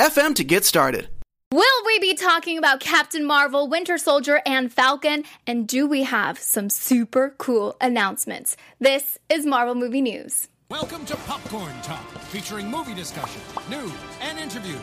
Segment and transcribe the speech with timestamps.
[0.00, 1.08] anchor.fm to get started.
[1.52, 5.24] Will we be talking about Captain Marvel, Winter Soldier, and Falcon?
[5.46, 8.56] And do we have some super cool announcements?
[8.78, 10.48] This is Marvel Movie News.
[10.70, 14.80] Welcome to Popcorn Talk, featuring movie discussion, news, and interviews.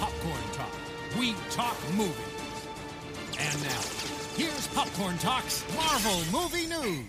[0.00, 0.72] Popcorn Talk,
[1.18, 2.16] we talk movies.
[3.38, 3.80] And now,
[4.36, 7.04] here's Popcorn Talk's Marvel Movie News.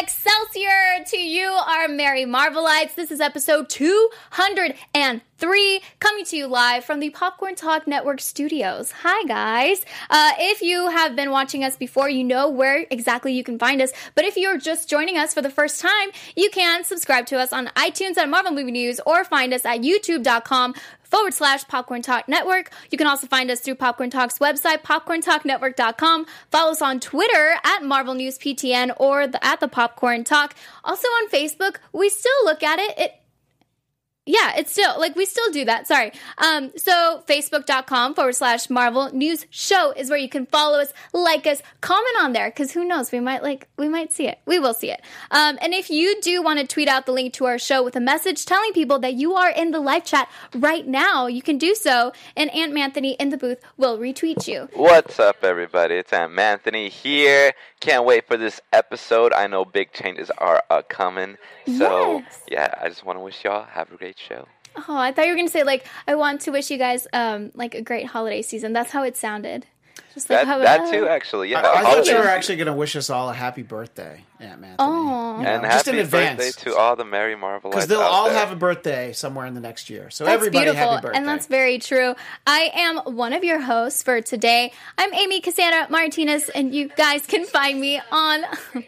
[0.00, 2.94] Excelsior to you, our merry Marvelites.
[2.94, 8.92] This is episode 203, coming to you live from the Popcorn Talk Network studios.
[9.02, 9.84] Hi, guys.
[10.10, 13.80] Uh, if you have been watching us before, you know where exactly you can find
[13.80, 13.92] us.
[14.14, 17.52] But if you're just joining us for the first time, you can subscribe to us
[17.52, 20.74] on iTunes at Marvel Movie News or find us at youtube.com
[21.06, 22.70] forward slash Popcorn Talk Network.
[22.90, 26.26] You can also find us through Popcorn Talk's website, popcorntalknetwork.com.
[26.50, 30.54] Follow us on Twitter at Marvel News PTN or the, at the Popcorn Talk.
[30.84, 32.98] Also on Facebook, we still look at it.
[32.98, 33.14] It
[34.26, 35.86] yeah, it's still like we still do that.
[35.86, 36.12] Sorry.
[36.38, 41.46] Um, so facebook.com forward slash Marvel News Show is where you can follow us, like
[41.46, 44.38] us, comment on there, because who knows, we might like we might see it.
[44.44, 45.00] We will see it.
[45.30, 47.94] Um, and if you do want to tweet out the link to our show with
[47.96, 51.56] a message telling people that you are in the live chat right now, you can
[51.56, 54.68] do so, and Aunt Manthony in the booth will retweet you.
[54.74, 55.94] What's up, everybody?
[55.96, 57.52] It's Aunt Anthony here.
[57.80, 59.32] Can't wait for this episode.
[59.32, 61.36] I know big changes are uh, coming.
[61.66, 62.42] So, Yes.
[62.48, 64.46] yeah, I just want to wish y'all have a great show.
[64.88, 67.50] Oh, I thought you were gonna say like I want to wish you guys um
[67.54, 68.72] like a great holiday season.
[68.72, 69.66] That's how it sounded.
[70.12, 71.50] Just like That, how that too, actually.
[71.50, 74.22] Yeah, I, I thought you were actually going to wish us all a happy birthday,
[74.40, 74.76] Aunt Man.
[74.78, 75.42] Oh.
[75.44, 76.38] And just happy in advance.
[76.38, 78.38] birthday to all the Merry Marvelites Because they'll out all there.
[78.38, 80.08] have a birthday somewhere in the next year.
[80.08, 81.18] So That's everybody beautiful, happy birthday.
[81.18, 82.14] and that's very true.
[82.46, 84.72] I am one of your hosts for today.
[84.96, 88.42] I'm Amy Cassandra Martinez, and you guys can find me on.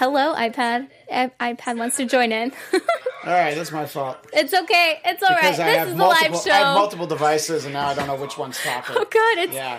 [0.00, 0.88] Hello, iPad.
[1.12, 2.52] I- iPad wants to join in.
[2.72, 2.80] all
[3.26, 4.16] right, that's my fault.
[4.32, 4.98] it's okay.
[5.04, 5.42] It's all right.
[5.42, 6.50] Because This I have is the multiple, live show.
[6.52, 8.96] I have multiple devices, and now I don't know which one's talking.
[8.98, 9.38] oh, good.
[9.40, 9.78] It's Yeah.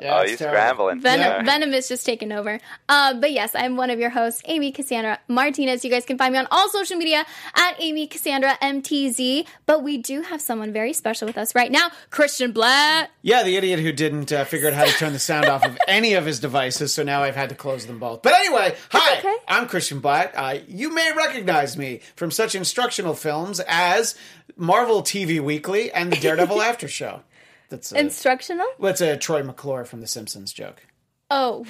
[0.00, 0.58] Yeah Oh, it's you're terrible.
[0.86, 1.00] scrambling.
[1.00, 1.42] Venom, Yeah.
[1.42, 2.60] Venom is just taking over.
[2.88, 5.84] Uh, but yes, I'm one of your hosts, Amy Cassandra Martinez.
[5.84, 9.46] You guys can find me on all social media at Amy Cassandra MTZ.
[9.66, 13.10] But we do have someone very special with us right now, Christian Blatt.
[13.22, 15.76] Yeah, the idiot who didn't uh, figure out how to turn the sound off of
[15.88, 18.22] any of his devices, so now I've had to close them both.
[18.22, 19.34] But anyway, hi, okay.
[19.48, 20.32] I'm Christian Blatt.
[20.34, 24.14] Uh, you may recognize me from such instructional films as
[24.56, 27.22] Marvel TV Weekly and the Daredevil After Show.
[27.68, 28.66] That's a, Instructional?
[28.80, 30.82] that's a Troy McClure from The Simpsons joke.
[31.30, 31.64] Oh,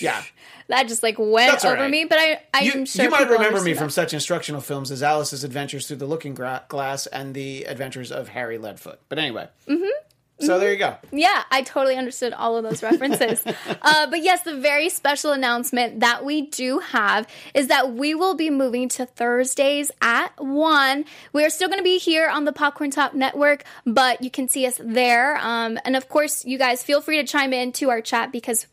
[0.00, 0.22] Yeah.
[0.68, 1.90] that just like went That's over right.
[1.90, 2.06] me.
[2.06, 3.92] But I, I'm You, sure you might remember me understood from that.
[3.92, 8.56] such instructional films as Alice's Adventures Through the Looking Glass and the Adventures of Harry
[8.58, 8.96] Leadfoot.
[9.10, 9.48] But anyway.
[9.68, 9.84] Mm-hmm.
[10.40, 10.96] So there you go.
[11.12, 13.42] Yeah, I totally understood all of those references.
[13.82, 18.34] uh, but yes, the very special announcement that we do have is that we will
[18.34, 21.04] be moving to Thursdays at 1.
[21.32, 24.66] We're still going to be here on the Popcorn Talk Network, but you can see
[24.66, 25.36] us there.
[25.38, 28.66] Um, and of course, you guys feel free to chime in to our chat because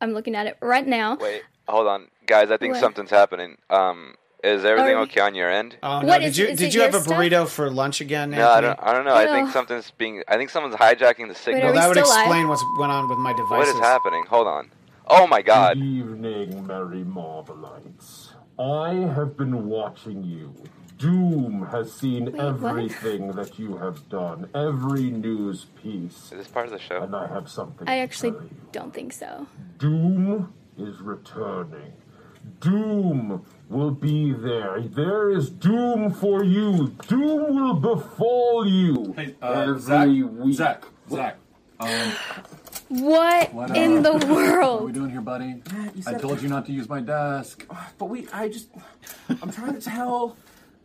[0.00, 1.16] I'm looking at it right now.
[1.16, 2.08] Wait, hold on.
[2.26, 2.80] Guys, I think What?
[2.80, 3.56] something's happening.
[3.70, 5.76] Um, is everything Are- okay on your end?
[5.82, 6.06] Oh no!
[6.08, 7.18] What did is- you is did it you have your a stuff?
[7.18, 8.30] burrito for lunch again?
[8.30, 8.66] no, I Anthony?
[8.74, 8.88] don't.
[8.88, 9.14] I don't know.
[9.14, 10.22] I think Well- something's being.
[10.28, 11.62] I think someone's hijacking the signal.
[11.62, 12.18] are Well, we that would still live?
[12.24, 13.50] explain what's went on with my devices.
[13.50, 14.24] what is happening?
[14.28, 14.70] Hold on.
[15.08, 15.76] Oh my God!
[15.78, 18.32] Evening, Merry Marvelites.
[18.58, 20.54] I have been watching you.
[20.98, 22.44] Doom has seen what?
[22.44, 27.02] everything that you have done, every news piece, Is this part of the show?
[27.02, 28.50] and I have something I to actually tell you.
[28.72, 29.46] don't think so.
[29.78, 31.92] Doom is returning.
[32.60, 34.80] Doom will be there.
[34.80, 36.94] There is doom for you.
[37.06, 40.54] Doom will befall you Hey, uh, every Zach, week.
[40.56, 41.36] Zach, Zach,
[41.80, 42.12] um,
[42.88, 44.74] What, What, in uh, the world?
[44.76, 45.46] what are we doing here, buddy?
[45.46, 45.62] you
[46.06, 47.66] I said- told you not to use my desk.
[47.98, 48.68] But we, I just,
[49.42, 50.36] I'm trying to tell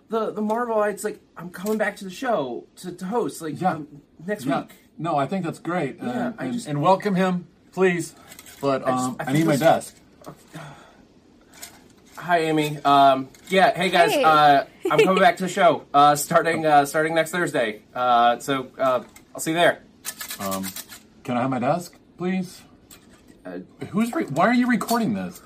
[0.10, 3.72] the the Marvelites like I'm coming back to the show to, to host like Yeah.
[3.76, 3.88] um,
[4.26, 4.72] next Yeah, week.
[4.98, 5.98] no, I think that's great.
[5.98, 8.14] Yeah, and, I and, just- and welcome him, please.
[8.62, 9.96] But um, I I, think need my this- desk.
[12.24, 12.78] Hi, Amy.
[12.86, 14.14] Um, yeah, hey guys.
[14.14, 14.24] Hey.
[14.24, 17.82] Uh, I'm coming back to the show uh, starting uh, starting next Thursday.
[17.94, 19.04] Uh, so uh,
[19.36, 19.82] I'll see you there.
[20.40, 20.66] Um,
[21.26, 22.62] can I have my desk, please?
[23.46, 23.60] Uh,
[23.90, 24.14] Who's?
[24.14, 25.42] Re- why are you recording this?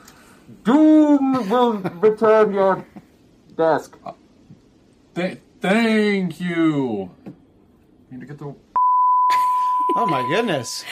[0.63, 2.85] Doom will return your
[3.55, 3.97] desk.
[5.15, 7.09] Th- thank you.
[8.11, 8.55] Need to get the
[9.99, 10.85] Oh my goodness.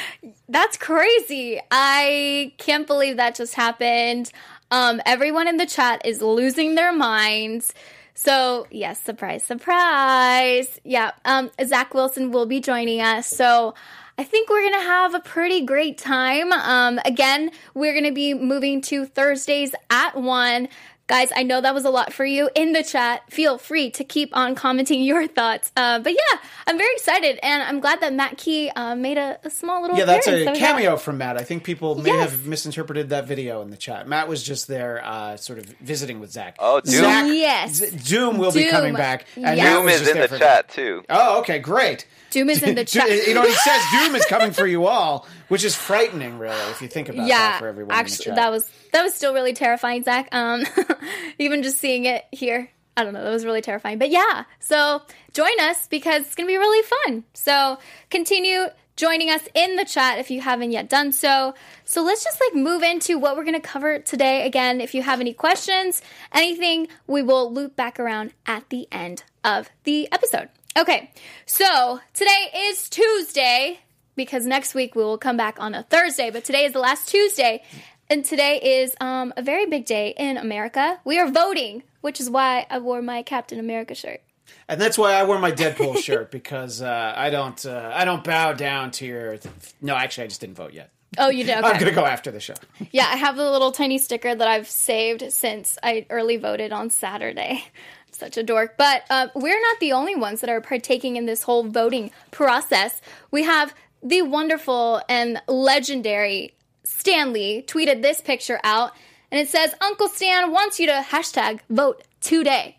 [0.49, 1.61] That's crazy.
[1.69, 4.31] I can't believe that just happened.
[4.75, 7.74] Um, everyone in the chat is losing their minds.
[8.13, 10.81] So, yes, surprise, surprise.
[10.83, 13.25] Yeah, um, Zach Wilson will be joining us.
[13.25, 13.74] So,
[14.18, 16.51] I think we're going to have a pretty great time.
[16.51, 20.68] Um, again, we're going to be moving to Thursdays at 1.
[21.07, 23.31] Guys, I know that was a lot for you in the chat.
[23.31, 25.72] Feel free to keep on commenting your thoughts.
[25.78, 29.38] Uh, but yeah, I'm very excited, and I'm glad that Matt Key uh, made a,
[29.44, 30.57] a small little Yeah, that's a appearance.
[30.57, 30.72] So, yeah.
[30.72, 31.38] cameo from Matt.
[31.38, 32.31] I think people may Yes.
[32.31, 34.07] have misinterpreted that video in the chat.
[34.07, 36.56] Matt was just there, uh, sort of visiting with Zach.
[36.57, 36.94] Oh, Doom.
[36.94, 37.74] Zach, Yes.
[37.75, 39.28] Z- Doom will be coming back.
[39.36, 39.75] And Yes.
[39.78, 41.04] Doom is in the for chat too.
[41.07, 42.07] Oh, okay, great.
[42.31, 43.10] Doom is in the chat.
[43.28, 46.81] you know, he says Doom is coming for you all, which is frightening, really, if
[46.81, 48.36] you think about that for everyone in the actually, chat.
[48.38, 50.29] that was that was still really terrifying, Zach.
[50.31, 50.63] Um,
[51.39, 53.99] even just seeing it here, I don't know, that was really terrifying.
[53.99, 55.01] But yeah, so
[55.33, 57.23] join us because it's gonna be really fun.
[57.33, 57.77] So
[58.09, 61.53] continue joining us in the chat if you haven't yet done so.
[61.83, 64.45] So let's just like move into what we're gonna cover today.
[64.45, 66.01] Again, if you have any questions,
[66.33, 70.49] anything, we will loop back around at the end of the episode.
[70.77, 71.11] Okay,
[71.45, 73.79] so today is Tuesday
[74.15, 77.07] because next week we will come back on a Thursday, but today is the last
[77.07, 77.63] Tuesday.
[78.10, 81.00] And today is um, a very big day in America.
[81.04, 84.22] We are voting, which is why I wore my Captain America shirt.
[84.68, 88.24] and that's why I wore my Deadpool shirt because uh, I don't, uh, I don't
[88.24, 89.38] bow down to your.
[89.81, 90.92] No, actually, I just didn't vote yet.
[91.18, 91.56] Oh, you did?
[91.63, 92.54] I'm gonna go after the show.
[92.92, 96.90] Yeah, I have a little tiny sticker that I've saved since I early voted on
[96.92, 97.63] Saturday.
[98.12, 98.78] Such a dork.
[98.78, 103.02] But uh, we're not the only ones that are partaking in this whole voting process.
[103.31, 103.74] We have
[104.04, 106.54] the wonderful and legendary
[106.85, 108.91] Stan Lee tweeted this picture out,
[109.31, 112.77] and it says, Uncle Stan wants you to hashtag vote today.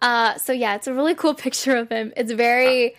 [0.00, 2.12] Uh, so yeah, it's a really cool picture of him.
[2.16, 2.94] It's very,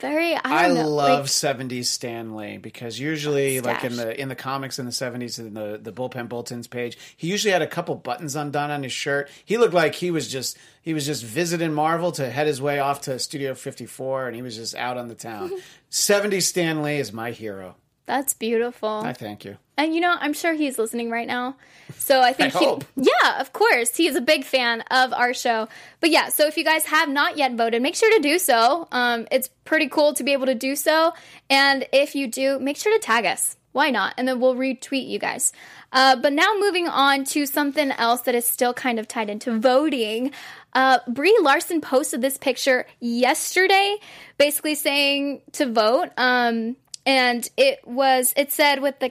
[0.00, 0.88] very, I I know.
[0.88, 4.92] love like- 70s Stan Lee because usually, like in the in the comics in the
[4.92, 8.82] 70s, in the the bullpen bulletins page, he usually had a couple buttons undone on
[8.82, 9.28] his shirt.
[9.44, 12.78] He looked like he was just he was just visiting Marvel to head his way
[12.78, 15.50] off to Studio 54, and he was just out on the town.
[15.90, 17.74] 70s Stan Lee is my hero.
[18.06, 18.88] that's beautiful.
[18.88, 19.58] I thank you.
[19.78, 21.54] And you know, I'm sure he's listening right now.
[21.96, 22.84] So I think I he, hope.
[22.96, 25.68] yeah, of course, he is a big fan of our show.
[26.00, 28.88] But yeah, so if you guys have not yet voted, make sure to do so.
[28.92, 31.14] Um, it's pretty cool to be able to do so.
[31.48, 33.56] And if you do, make sure to tag us.
[33.72, 34.14] Why not?
[34.18, 35.52] And then we'll retweet you guys.
[35.92, 39.58] Uh, but now moving on to something else that is still kind of tied into
[39.58, 40.32] voting.
[40.72, 43.96] Uh, Brie Larson posted this picture yesterday,
[44.36, 46.08] basically saying to vote.
[46.16, 46.76] Um,
[47.06, 49.10] and it was it said with the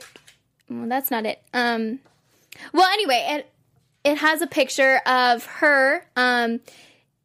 [0.69, 1.41] well, that's not it.
[1.53, 1.99] Um,
[2.73, 3.51] well, anyway, it
[4.03, 6.61] it has a picture of her um,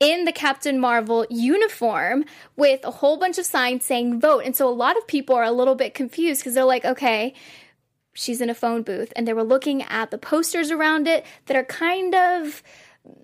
[0.00, 2.24] in the Captain Marvel uniform
[2.56, 4.42] with a whole bunch of signs saying vote.
[4.44, 7.34] And so a lot of people are a little bit confused because they're like, okay,
[8.14, 9.12] she's in a phone booth.
[9.14, 12.62] And they were looking at the posters around it that are kind of.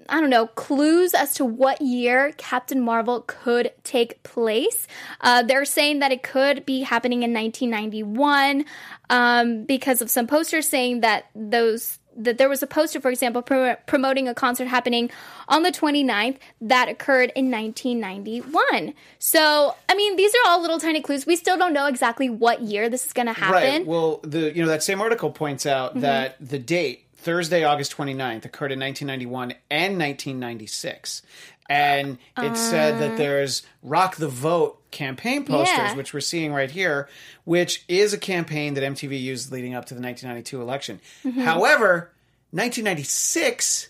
[0.08, 4.86] I don't know, clues as to what year Captain Marvel could take place.
[5.20, 8.64] Uh, they're saying that it could be happening in 1991
[9.10, 13.42] um, because of some posters saying that those that there was a poster, for example,
[13.42, 15.08] pro- promoting a concert happening
[15.46, 18.92] on the 29th that occurred in 1991.
[19.20, 21.26] So, I mean, these are all little tiny clues.
[21.26, 23.52] We still don't know exactly what year this is going to happen.
[23.52, 23.86] Right.
[23.86, 26.00] Well, the you know that same article points out Mm-hmm.
[26.00, 31.22] that the date Thursday, August 29th occurred in 1991 and 1996.
[31.70, 35.82] And it said that there's Rock the Vote campaign posters, Uh.
[35.82, 35.94] Yeah.
[35.96, 37.08] which we're seeing right here,
[37.44, 41.00] which is a campaign that MTV used leading up to the 1992 election.
[41.26, 41.40] Mm-hmm.
[41.40, 42.10] However,
[42.52, 43.88] 1996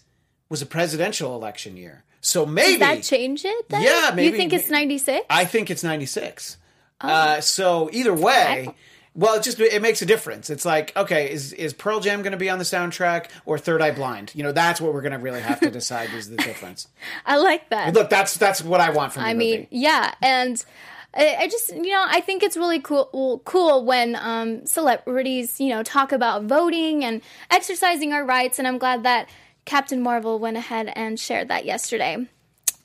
[0.49, 2.05] was a presidential election year.
[2.21, 3.83] So maybe Does that change it then?
[3.83, 4.33] Yeah, maybe.
[4.33, 5.25] You think it's 96?
[5.31, 6.57] I think it's 96.
[7.01, 7.09] Oh.
[7.09, 8.75] Uh, so either way,
[9.19, 10.49] well, it just it makes a difference.
[10.49, 13.83] It's like, okay, is is Pearl Jam going to be on the soundtrack or Third
[13.83, 14.31] Eye Blind?
[14.33, 16.87] You know, that's what we're going to really have to decide is the difference.
[17.27, 17.95] I like that.
[17.95, 19.57] Look, that's that's what I want from the I movie.
[19.57, 20.65] mean, yeah, and
[21.15, 25.71] I, I just you know I think it's really cool cool when um, celebrities you
[25.71, 27.21] know talk about voting and
[27.51, 29.29] exercising our rights, and I'm glad that
[29.65, 32.29] Captain Marvel went ahead and shared that yesterday.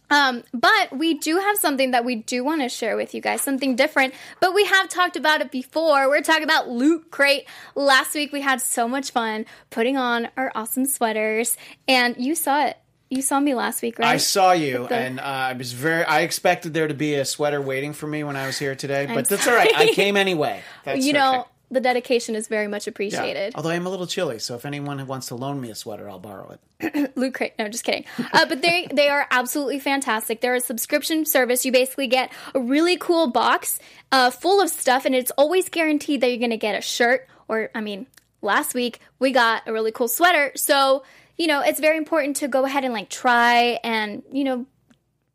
[0.10, 3.42] Um, but we do have something that we do want to share with you guys,
[3.42, 4.14] something different.
[4.40, 6.08] But we have talked about it before.
[6.08, 7.46] We're talking about Loot Crate.
[7.74, 11.58] Last week we had so much fun putting on our awesome sweaters,
[11.88, 12.78] and you saw it.
[13.10, 14.08] You saw me last week, right?
[14.08, 16.04] I saw you, the- and uh, I was very.
[16.04, 19.06] I expected there to be a sweater waiting for me when I was here today,
[19.06, 19.72] but I'm that's all right.
[19.76, 20.62] I came anyway.
[20.84, 21.50] That's you know, okay.
[21.74, 22.92] The dedication is very much Yeah.
[22.92, 23.54] appreciated.
[23.56, 26.20] Although I'm a little chilly, so if anyone wants to loan me a sweater, I'll
[26.20, 27.12] borrow it.
[27.18, 27.54] Loot Crate.
[27.60, 28.06] No, just kidding.
[28.32, 30.42] Uh, but they they are absolutely fantastic.
[30.42, 31.66] They're a subscription service.
[31.66, 33.80] You basically get a really cool box
[34.12, 37.28] uh, full of stuff, and it's always guaranteed that you're going to get a shirt.
[37.48, 38.08] Or, I mean,
[38.42, 40.52] last week we got a really cool sweater.
[40.56, 41.04] So
[41.38, 44.66] you know, it's very important to go ahead and like try and you know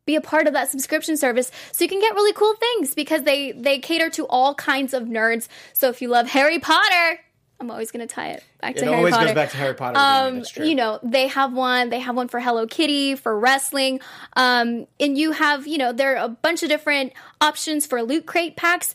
[0.09, 3.23] be a part of that subscription service so you can get really cool things because
[3.23, 5.47] they they cater to all kinds of nerds.
[5.73, 7.19] So if you love Harry Potter,
[7.59, 9.25] I'm always going to tie it back It to Harry always Potter.
[9.27, 9.97] goes back to Harry Potter.
[9.99, 11.89] Um, you know, they have one.
[11.89, 13.99] They have one for Hello Kitty, for wrestling,
[14.35, 18.25] um, and you have, you know, there are a bunch of different options for loot
[18.25, 18.93] crate packs,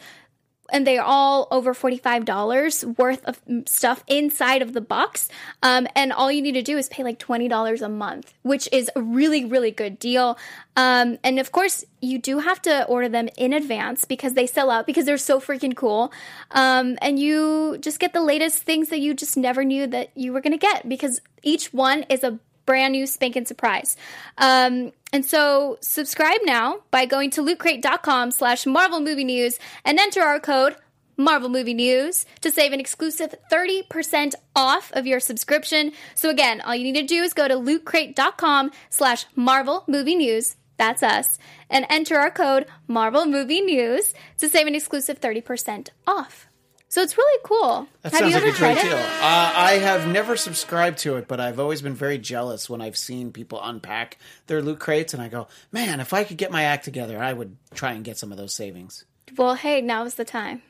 [0.73, 5.28] and they are all over forty five dollars worth of stuff inside of the box.
[5.62, 8.68] Um, and all you need to do is pay like twenty dollars a month, which
[8.73, 10.38] is a really, really good deal.
[10.76, 14.71] Um, and of course, you do have to order them in advance because they sell
[14.71, 16.12] out because they're so freaking cool.
[16.50, 20.33] Um, and you just get the latest things that you just never knew that you
[20.33, 23.97] were going to get because each one is a brand new spanking surprise.
[24.38, 30.23] Um, and so subscribe now by going to lootcrate.com slash Marvel Movie News and enter
[30.23, 30.76] our code
[31.16, 35.92] Marvel Movie News to save an exclusive 30% off of your subscription.
[36.14, 40.56] So again, all you need to do is go to lootcrate.com slash Marvel Movie News.
[40.76, 41.38] That's us.
[41.71, 46.49] And enter our code Marvel Movie News to save an exclusive 30% off.
[46.94, 47.88] So it's really cool.
[48.02, 48.96] That Have sounds you like ever a great deal.
[48.96, 52.96] Uh, I have never subscribed to it, but I've always been very jealous when I've
[52.96, 56.62] seen people unpack their loot crates, and I go, "Man, if I could get my
[56.62, 60.14] act together, I would try and get some of those savings." Well, hey, now is
[60.14, 60.62] the time.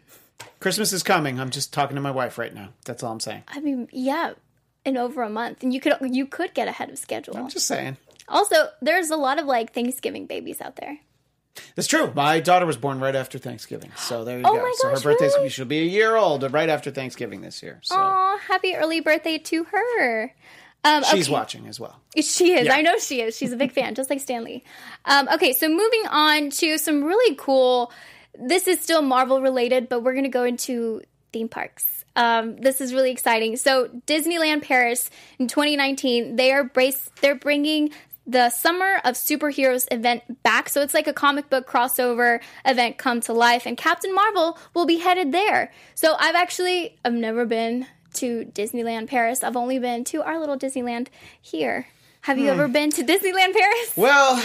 [0.60, 1.38] Christmas is coming.
[1.38, 2.70] I'm just talking to my wife right now.
[2.86, 3.42] That's all I'm saying.
[3.48, 4.32] I mean, yeah,
[4.86, 7.36] in over a month, and you could you could get ahead of schedule.
[7.36, 7.98] I'm just saying.
[8.30, 11.00] Also, there's a lot of like Thanksgiving babies out there.
[11.76, 12.12] It's true.
[12.14, 14.62] My daughter was born right after Thanksgiving, so there you Oh go.
[14.62, 15.48] my so her gosh, birthday's really?
[15.48, 17.80] she'll be a year old right after Thanksgiving this year.
[17.82, 20.34] So Aw, happy early birthday to her.
[20.84, 21.98] Um, she's watching as well.
[22.16, 22.66] She is.
[22.66, 22.74] Yeah.
[22.74, 23.36] I know she is.
[23.36, 24.62] She's a big fan, just like Stan Lee.
[25.06, 27.90] Um, okay, so moving on to some really cool.
[28.38, 31.00] This is still Marvel related, but we're going to go into
[31.32, 32.04] theme parks.
[32.16, 33.56] Um, this is really exciting.
[33.56, 35.08] So Disneyland Paris
[35.38, 37.10] in 2019, they are brace.
[37.22, 37.90] They're bringing
[38.26, 40.68] the Summer of Superheroes event back.
[40.68, 44.86] So it's like a comic book crossover event come to life, and Captain Marvel will
[44.86, 45.70] be headed there.
[45.94, 49.42] So I've actually I've never been to Disneyland Paris.
[49.42, 51.08] I've only been to our little Disneyland
[51.42, 51.86] here.
[52.22, 52.44] Have Hmm.
[52.44, 53.92] you ever been to Disneyland Paris?
[53.96, 54.42] Well,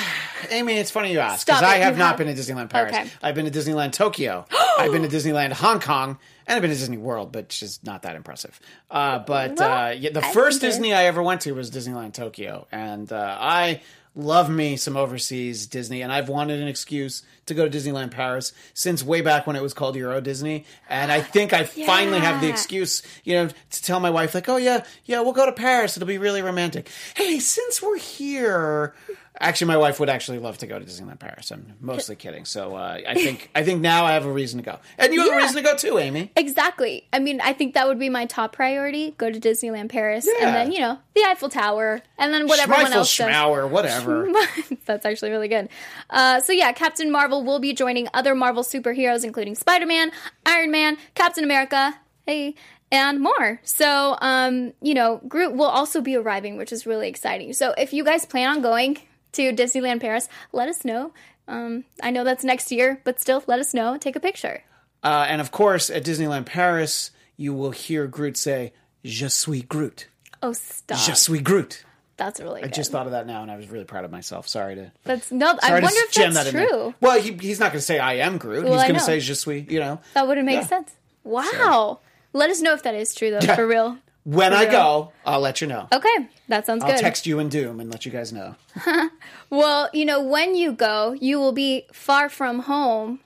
[0.49, 2.93] Amy, it's funny you ask because I have not have- been to Disneyland Paris.
[2.93, 3.09] Okay.
[3.21, 4.45] I've been to Disneyland Tokyo.
[4.77, 6.17] I've been to Disneyland Hong Kong,
[6.49, 8.59] and I've been to Disney World, but just not that impressive.
[8.89, 12.67] Uh, but uh, yeah, the I first Disney I ever went to was Disneyland Tokyo,
[12.71, 13.81] and uh, I
[14.15, 18.51] love me some overseas Disney, and I've wanted an excuse to go to Disneyland Paris
[18.73, 22.41] since way back when it was called Euro Disney, and I think I finally have
[22.41, 25.51] the excuse, you know, to tell my wife like, oh yeah, yeah, we'll go to
[25.51, 25.97] Paris.
[25.97, 26.89] It'll be really romantic.
[27.15, 28.95] Hey, since we're here,
[29.39, 31.51] actually, my wife would actually love to go to Disneyland Paris.
[31.51, 32.45] I'm mostly kidding.
[32.45, 35.21] So uh, I think I think now I have a reason to go, and you
[35.21, 36.31] have a reason to go too, Amy.
[36.35, 37.07] Exactly.
[37.13, 39.15] I mean, I think that would be my top priority.
[39.17, 40.45] Go to Disneyland Paris, Yeah.
[40.47, 43.15] and then you know the Eiffel Tower, and then whatever Schmeifel, else.
[43.17, 44.27] Schmauer, whatever.
[44.85, 45.69] That's actually really good.
[46.09, 50.11] Uh, so yeah, Captain Marvel will be joining other Marvel superheroes, including Spider-Man,
[50.45, 52.55] Iron Man, Captain America, hey,
[52.91, 53.59] and more.
[53.63, 57.53] So um, you know, Groot will also be arriving, which is really exciting.
[57.53, 58.97] So if you guys plan on going
[59.33, 61.13] to Disneyland Paris, let us know.
[61.47, 63.97] Um, I know that's next year, but still, let us know.
[63.97, 64.63] Take a picture.
[65.03, 70.07] Uh, and of course, at Disneyland Paris, you will hear Groot say, "Je suis Groot."
[70.43, 70.97] Oh, stop!
[70.99, 71.83] Je suis Groot.
[72.17, 72.73] That's really I good.
[72.73, 74.45] just thought of that now, and I was really proud of myself.
[74.47, 74.91] Sorry to.
[75.05, 75.57] That's no.
[75.63, 76.93] I wonder if that's that true.
[76.99, 78.65] Well, he, he's not going to say I am Groot.
[78.65, 79.65] Well, he's going to say Je suis.
[79.69, 80.65] You know, That wouldn't make Yeah.
[80.67, 80.91] sense.
[81.23, 81.99] Wow.
[82.33, 83.97] Let us know if that is true, though, for real.
[84.23, 85.87] When I go, I'll let you know.
[85.91, 86.91] Okay, that sounds good.
[86.91, 87.01] I'll good.
[87.01, 88.55] text you and Doom and let you guys know.
[89.49, 93.19] Well, you know, when you go, you will be far from home.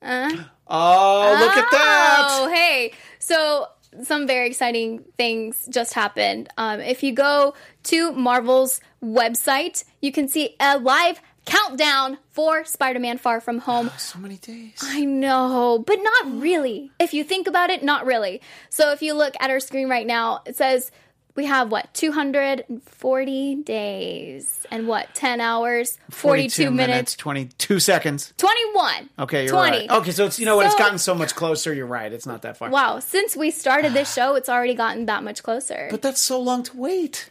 [0.00, 0.32] Uh?
[0.66, 2.26] Oh, look at that!
[2.30, 2.92] Oh, hey.
[3.18, 3.66] So,
[4.02, 6.48] some very exciting things just happened.
[6.56, 12.98] Um, if you go to Marvel's website, you can see a live countdown for Spider
[12.98, 13.90] Man Far From Home.
[13.98, 14.78] So many days.
[14.82, 16.90] I know, but not really.
[17.00, 18.40] If you think about it, not really.
[18.70, 20.90] So if you look at our screen right now, it says
[21.34, 28.32] we have what 240 days and what 10 hours, 42, minutes, twenty-two seconds.
[28.38, 29.10] 21.
[29.18, 29.70] Okay, you're 20.
[29.78, 29.90] right.
[29.90, 30.66] Okay, so it's you know what?
[30.66, 31.74] It's gotten so much closer.
[31.74, 32.12] You're right.
[32.12, 32.70] It's not that far.
[32.70, 35.88] Wow, since we started this show, it's already gotten that much closer.
[35.90, 37.28] But that's so long to wait.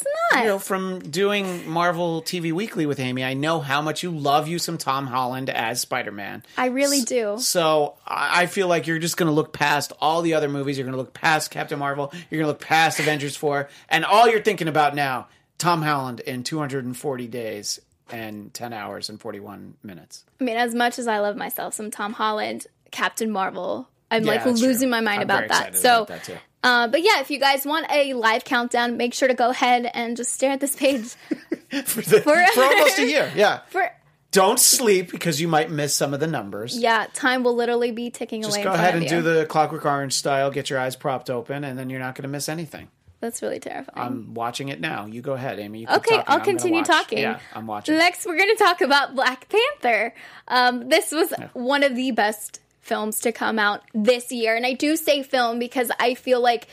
[0.00, 0.42] It's not.
[0.42, 4.46] you know, from doing Marvel TV Weekly with Amy, I know how much you love
[4.48, 6.42] you some Tom Holland as Spider Man.
[6.56, 7.36] I really do.
[7.38, 10.78] So I feel like you're just going to look past all the other movies.
[10.78, 12.12] You're going to look past Captain Marvel.
[12.30, 13.68] You're going to look past Avengers 4.
[13.88, 15.28] And all you're thinking about now,
[15.58, 20.24] Tom Holland in 240 days and 10 hours and 41 minutes.
[20.40, 24.30] I mean, as much as I love myself, some Tom Holland, Captain Marvel, I'm Yeah,
[24.30, 24.68] like that's true.
[24.68, 25.76] losing my mind I'm about that.
[25.76, 26.38] So, about that.
[26.62, 29.90] Uh, but yeah, if you guys want a live countdown, make sure to go ahead
[29.94, 31.04] and just stare at this page
[31.84, 33.30] For, the- For- almost a year.
[33.34, 33.60] Yeah.
[33.68, 33.90] for.
[34.30, 36.76] Don't sleep because you might miss some of the numbers.
[36.78, 38.62] Yeah, time will literally be ticking Just away.
[38.64, 40.50] Just go ahead and of do the Clockwork Orange style.
[40.50, 42.88] Get your eyes propped open, and then you're not going to miss anything.
[43.20, 44.06] That's really terrifying.
[44.06, 45.06] I'm watching it now.
[45.06, 45.80] You go ahead, Amy.
[45.80, 46.14] You Okay.
[46.26, 47.18] I'll I'm continue talking.
[47.18, 47.96] Yeah, I'm watching.
[47.96, 50.14] Next, we're going to talk about Black Panther.
[50.46, 54.56] Um, this was one of the best films to come out this year.
[54.56, 56.66] And I do say film because I feel like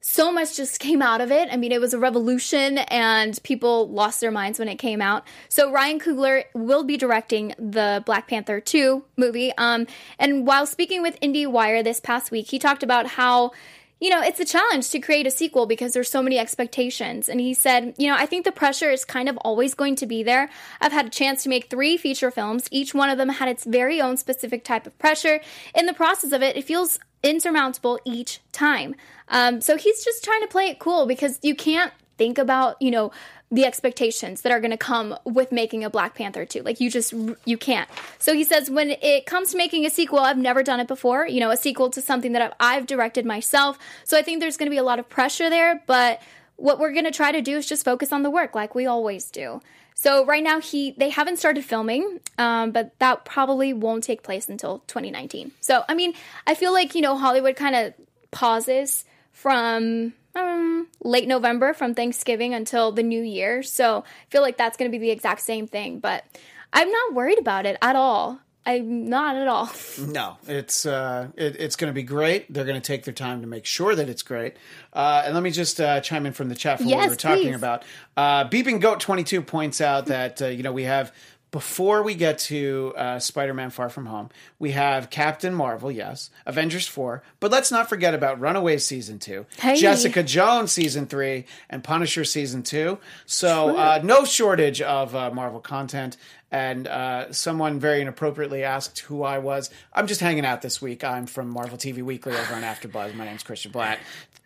[0.00, 1.48] so much just came out of it.
[1.52, 5.24] I mean, it was a revolution and people lost their minds when it came out.
[5.48, 9.52] So Ryan Coogler will be directing the Black Panther 2 movie.
[9.58, 9.86] Um,
[10.18, 13.52] and while speaking with IndieWire this past week, he talked about how
[14.00, 17.28] you know, it's a challenge to create a sequel because there's so many expectations.
[17.28, 20.06] And he said, you know, I think the pressure is kind of always going to
[20.06, 20.48] be there.
[20.80, 22.66] I've had a chance to make three feature films.
[22.70, 25.40] Each one of them had its very own specific type of pressure.
[25.74, 28.94] In the process of it, it feels insurmountable each time.
[29.28, 32.90] Um, so he's just trying to play it cool because you can't think about, you
[32.90, 33.12] know,
[33.50, 36.62] the expectations that are going to come with making a Black Panther 2.
[36.62, 37.12] Like you just
[37.44, 37.88] you can't.
[38.18, 41.26] So he says when it comes to making a sequel, I've never done it before,
[41.26, 43.78] you know, a sequel to something that I've, I've directed myself.
[44.04, 46.22] So I think there's going to be a lot of pressure there, but
[46.56, 48.86] what we're going to try to do is just focus on the work like we
[48.86, 49.60] always do.
[49.94, 54.48] So right now he they haven't started filming, um, but that probably won't take place
[54.48, 55.52] until 2019.
[55.60, 56.14] So I mean,
[56.46, 57.94] I feel like you know Hollywood kind of
[58.30, 63.62] pauses from um, late November from Thanksgiving until the new year.
[63.62, 66.00] So I feel like that's going to be the exact same thing.
[66.00, 66.24] But
[66.72, 68.40] I'm not worried about it at all.
[68.66, 69.70] I'm not at all.
[69.98, 72.52] No, it's uh, it, it's going to be great.
[72.52, 74.56] They're going to take their time to make sure that it's great.
[74.92, 77.16] Uh, and let me just uh, chime in from the chat for what we were
[77.16, 77.54] talking please.
[77.54, 77.84] about.
[78.16, 81.12] Uh, Beeping Goat twenty two points out that uh, you know we have
[81.50, 84.28] before we get to uh, Spider Man Far From Home,
[84.58, 89.46] we have Captain Marvel, yes, Avengers four, but let's not forget about Runaways season two,
[89.58, 89.76] Hey.
[89.76, 92.98] Jessica Jones season three, and Punisher season two.
[93.26, 96.16] So uh, no shortage of uh, Marvel content.
[96.52, 99.70] And uh, someone very inappropriately asked who I was.
[99.92, 101.04] I'm just hanging out this week.
[101.04, 103.14] I'm from Marvel TV Weekly over on AfterBuzz.
[103.14, 104.00] My name's Christian Blatt.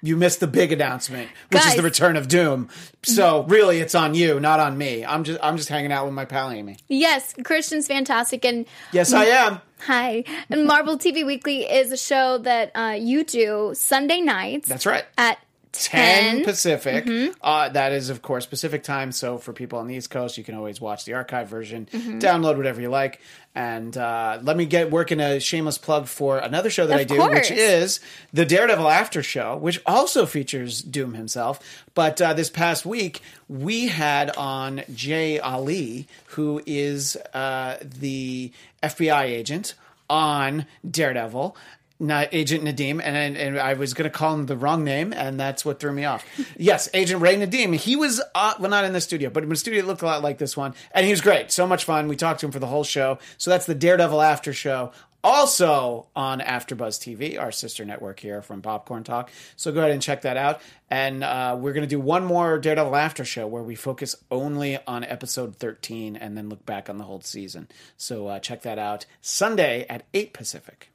[0.04, 2.68] You missed the big announcement, which is the return of Doom.
[3.02, 5.02] So really, it's on you, not on me.
[5.04, 6.76] I'm just I'm just hanging out with my pal Amy.
[6.88, 9.60] yes, Christian's fantastic, and Yes, I am.
[9.80, 10.24] hi.
[10.50, 14.68] And Marvel TV Weekly is a show that uh, you do Sunday nights.
[14.68, 15.04] That's right.
[15.16, 15.38] at
[15.74, 17.04] 10 10 Pacific.
[17.04, 17.32] Mm-hmm.
[17.42, 19.10] Uh, that is, of course, Pacific time.
[19.12, 22.18] So for people on the East Coast, you can always watch the archive version, Mm-hmm.
[22.20, 23.20] download whatever you like.
[23.56, 27.04] And uh, let me get working a shameless plug for another show that Of I
[27.04, 27.34] do, course.
[27.34, 28.00] which is
[28.32, 31.60] the Daredevil After Show, which also features Doom himself.
[31.94, 38.50] But uh, this past week, we had on Jay Ali, who is uh, the
[38.82, 39.74] FBI agent
[40.10, 41.56] on Daredevil
[42.04, 45.38] not Agent Nadeem, and and I was going to call him the wrong name, and
[45.38, 46.24] that's what threw me off.
[46.58, 47.74] yes, Agent Ray Nadeem.
[47.74, 50.06] He was uh, well, not in the studio, but in the studio it looked a
[50.06, 51.50] lot like this one, and he was great.
[51.50, 52.08] So much fun.
[52.08, 53.18] We talked to him for the whole show.
[53.38, 54.92] So that's the Daredevil After Show.
[55.24, 59.30] Also on AfterBuzz TV, our sister network here from Popcorn Talk.
[59.56, 60.60] So go ahead and check that out.
[60.90, 64.78] And uh, we're going to do one more Daredevil After Show where we focus only
[64.86, 67.68] on episode 13 and then look back on the whole season.
[67.96, 70.90] So uh, check that out Sunday at 8 Pacific.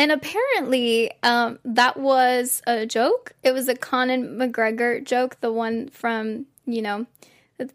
[0.00, 3.34] And apparently, um, that was a joke.
[3.42, 7.04] It was a Conor McGregor joke, the one from, you know,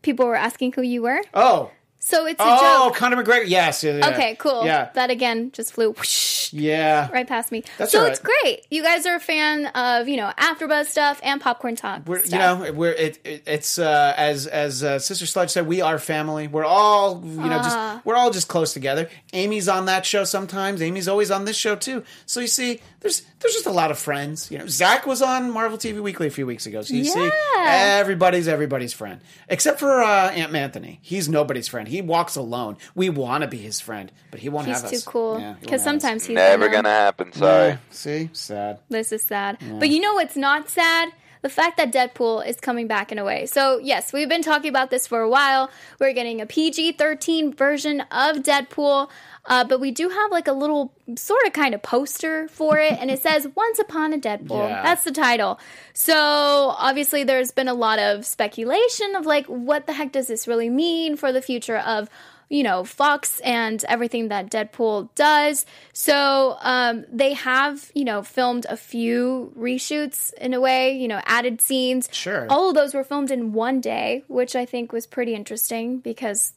[0.02, 1.22] people were asking who you were.
[1.36, 1.70] Oh,
[2.08, 2.96] So it's a Oh, joke.
[2.98, 3.46] Conor McGregor.
[3.48, 3.84] Yes.
[3.84, 4.10] yeah, yeah.
[4.10, 4.64] Okay, cool.
[4.64, 4.90] Yeah.
[4.94, 7.10] That again just flew whoosh Yeah.
[7.12, 7.64] right past me.
[7.80, 8.64] That's so all it's great.
[8.70, 12.04] You guys are a fan of, you know, AfterBuzz stuff and popcorn talk.
[12.06, 15.82] We're, you know, we're it, it it's uh, as as uh, Sister Sledge said, we
[15.82, 16.48] are family.
[16.48, 17.64] We're all you know, Ah.
[17.96, 19.10] just we're all just close together.
[19.34, 20.84] Amy's on that show sometimes.
[20.84, 22.04] Amy's always on this show too.
[22.28, 24.50] So you see, there's there's just a lot of friends.
[24.50, 26.82] You know, Zach was on Marvel TV Weekly a few weeks ago.
[26.82, 31.00] So you see, everybody's everybody's friend, except for uh, Aunt Anthony.
[31.04, 31.88] He's nobody's friend.
[31.88, 32.78] He walks alone.
[32.96, 35.04] We want to be his friend, but he won't He's have too us.
[35.04, 35.34] cool.
[35.36, 36.02] Yeah, he won't Because have us.
[36.02, 36.74] sometimes he's Never alone.
[36.74, 37.32] gonna happen.
[37.34, 37.68] Sorry.
[37.70, 38.80] Yeah, see, sad.
[38.90, 39.58] This is sad.
[39.80, 41.10] But you know what's not sad?
[41.46, 43.46] The fact that Deadpool is coming back in a way.
[43.46, 45.70] So, yes, we've been talking about this for a while.
[46.00, 49.12] We're getting a PG 13 version of Deadpool.
[49.46, 52.94] Uh, but we do have like a little sort of kind of poster for it,
[52.94, 54.70] and it says Once Upon a Deadpool.
[54.70, 54.82] Yeah.
[54.82, 55.60] That's the title.
[55.94, 60.48] So obviously, there's been a lot of speculation of like, what the heck does this
[60.48, 62.10] really mean for the future of
[62.50, 65.66] you know Fox and everything that Deadpool does.
[65.94, 71.22] So um, they have you know filmed a few reshoots in a way, you know,
[71.26, 72.10] added scenes.
[72.12, 72.48] Sure.
[72.50, 76.54] All of those were filmed in one day, which I think was pretty interesting because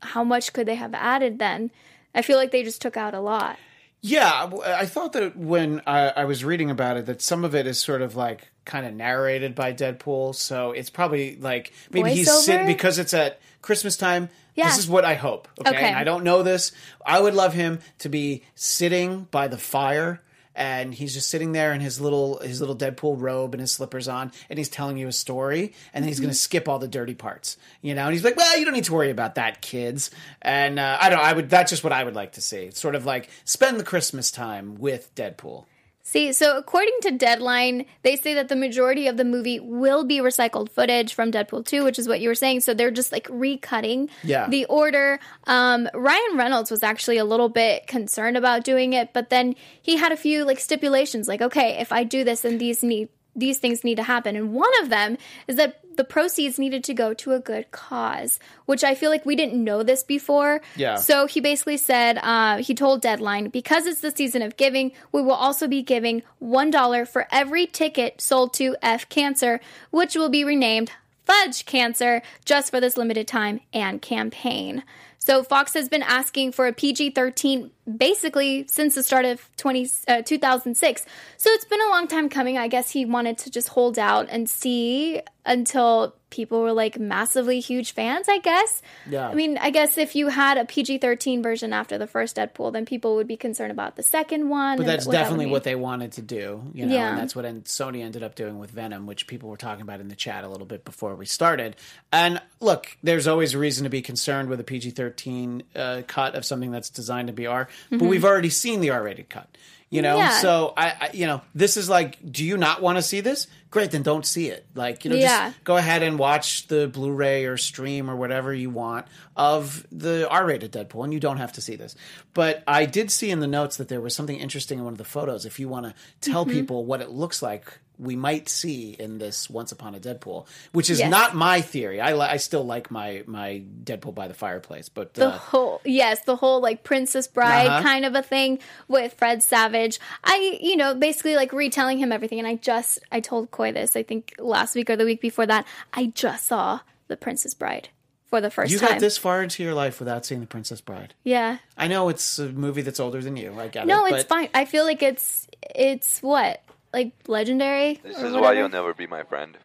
[0.00, 1.70] how much could they have added then?
[2.14, 3.58] I feel like they just took out a lot.
[4.00, 7.66] Yeah, I thought that when I, I was reading about it, that some of it
[7.66, 10.36] is sort of like kind of narrated by Deadpool.
[10.36, 14.28] So it's probably like maybe he's sitting because it's at Christmas time.
[14.58, 14.66] Yeah.
[14.66, 15.46] This is what I hope.
[15.60, 15.70] Okay?
[15.70, 15.86] Okay.
[15.86, 16.72] And I don't know this.
[17.06, 20.20] I would love him to be sitting by the fire.
[20.56, 24.08] And he's just sitting there in his little his little Deadpool robe and his slippers
[24.08, 26.88] on, and he's telling you a story, and then he's going to skip all the
[26.88, 28.06] dirty parts, you know.
[28.06, 30.10] And he's like, "Well, you don't need to worry about that, kids."
[30.42, 31.20] And uh, I don't.
[31.20, 31.48] I would.
[31.48, 32.62] That's just what I would like to see.
[32.64, 35.66] It's sort of like spend the Christmas time with Deadpool.
[36.02, 40.20] See, so according to Deadline, they say that the majority of the movie will be
[40.20, 42.60] recycled footage from Deadpool 2, which is what you were saying.
[42.60, 44.48] So they're just like recutting Yeah.
[44.48, 45.20] the order.
[45.46, 49.96] Um, Ryan Reynolds was actually a little bit concerned about doing it, but then he
[49.96, 53.58] had a few like stipulations like, okay, if I do this, then these need these
[53.58, 54.36] things need to happen.
[54.36, 58.38] And one of them is that the proceeds needed to go to a good cause,
[58.66, 60.60] which I feel like we didn't know this before.
[60.76, 60.94] Yeah.
[60.94, 65.20] So he basically said, uh, he told Deadline, because it's the season of giving, we
[65.20, 70.44] will also be giving $1 for every ticket sold to F Cancer, which will be
[70.44, 70.92] renamed
[71.24, 74.84] Fudge Cancer just for this limited time and campaign.
[75.18, 79.88] So Fox has been asking for a PG 13 basically since the start of 20,
[80.08, 81.06] uh, 2006.
[81.36, 82.58] So it's been a long time coming.
[82.58, 87.58] I guess he wanted to just hold out and see until people were like massively
[87.58, 88.82] huge fans, I guess.
[89.08, 89.28] Yeah.
[89.28, 92.70] I mean, I guess if you had a PG 13 version after the first Deadpool,
[92.74, 94.76] then people would be concerned about the second one.
[94.76, 95.52] But that's what definitely mean.
[95.52, 97.08] what they wanted to do, you know, Yeah.
[97.10, 100.08] and that's what Sony ended up doing with Venom, which people were talking about in
[100.08, 101.76] the chat a little bit before we started.
[102.12, 106.44] And look, there's always a reason to be concerned with a PG-13 uh, cut of
[106.44, 109.48] something that's designed to be R, but we've already seen the R-rated cut.
[109.90, 110.18] You know, Mm-hmm.
[110.32, 110.40] Yeah.
[110.40, 113.46] so I, I, you know, this is like, do you not want to see this?
[113.70, 114.66] Great, then don't see it.
[114.74, 115.48] Like, you know, Yeah.
[115.50, 120.28] just go ahead and watch the Blu-ray or stream or whatever you want of the
[120.28, 121.96] R-rated Deadpool, and you don't have to see this.
[122.34, 124.98] But I did see in the notes that there was something interesting in one of
[124.98, 125.46] the photos.
[125.46, 126.52] If you want to tell Mm-hmm.
[126.54, 130.88] people what it looks like, we might see in this Once Upon a Deadpool, which
[130.90, 131.10] is Yes.
[131.10, 132.00] not my theory.
[132.00, 135.80] I, li- I still like my my Deadpool by the fireplace, but the uh, whole
[135.84, 137.82] yes the whole like princess bride Uh-huh.
[137.82, 138.58] kind of a thing
[138.88, 143.20] with fred savage i you know basically like retelling him everything and i just i
[143.20, 146.80] told Coy this i think last week or the week before that i just saw
[147.08, 147.88] the princess bride
[148.26, 150.46] for the first you time You got this far into your life without seeing The
[150.46, 151.14] Princess Bride.
[151.24, 153.54] yeah I know it's a movie that's older than you.
[153.58, 154.12] I get no it.
[154.14, 156.60] it's but fine i feel like it's it's what
[156.92, 159.56] like legendary This is why you'll never be my friend.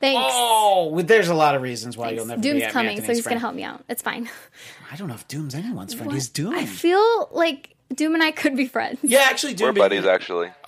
[0.00, 2.60] thanks Oh, well, there's a lot of reasons why you'll never be my friend.
[2.60, 3.34] doom's be coming so he's friend.
[3.34, 4.28] gonna help me out it's fine
[4.92, 6.12] I don't know if Doom's anyone's friend.
[6.12, 6.54] He's Doom.
[6.54, 9.68] i feel like doom and i could be friends yeah, actually, Doom.
[9.74, 10.50] We're buddies, actually.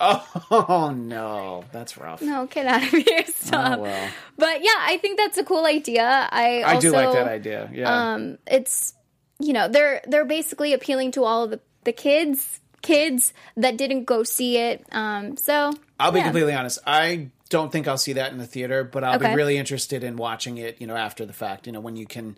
[0.51, 2.21] Oh no, that's rough.
[2.21, 4.09] no get out of here stop Oh, well.
[4.37, 6.03] But yeah, I think that's a cool idea.
[6.31, 7.69] I I also, do like that idea.
[7.73, 8.13] Yeah.
[8.13, 8.93] Um, it's
[9.39, 14.03] you know they're they're basically appealing to all of the the kids kids that didn't
[14.05, 14.85] go see it.
[14.91, 16.25] Um, so I'll be yeah.
[16.25, 16.79] completely honest.
[16.85, 19.29] I don't think I'll see that in the theater, but I'll Okay.
[19.29, 20.81] be really interested in watching it.
[20.81, 21.67] You know, after the fact.
[21.67, 22.35] You know, when you can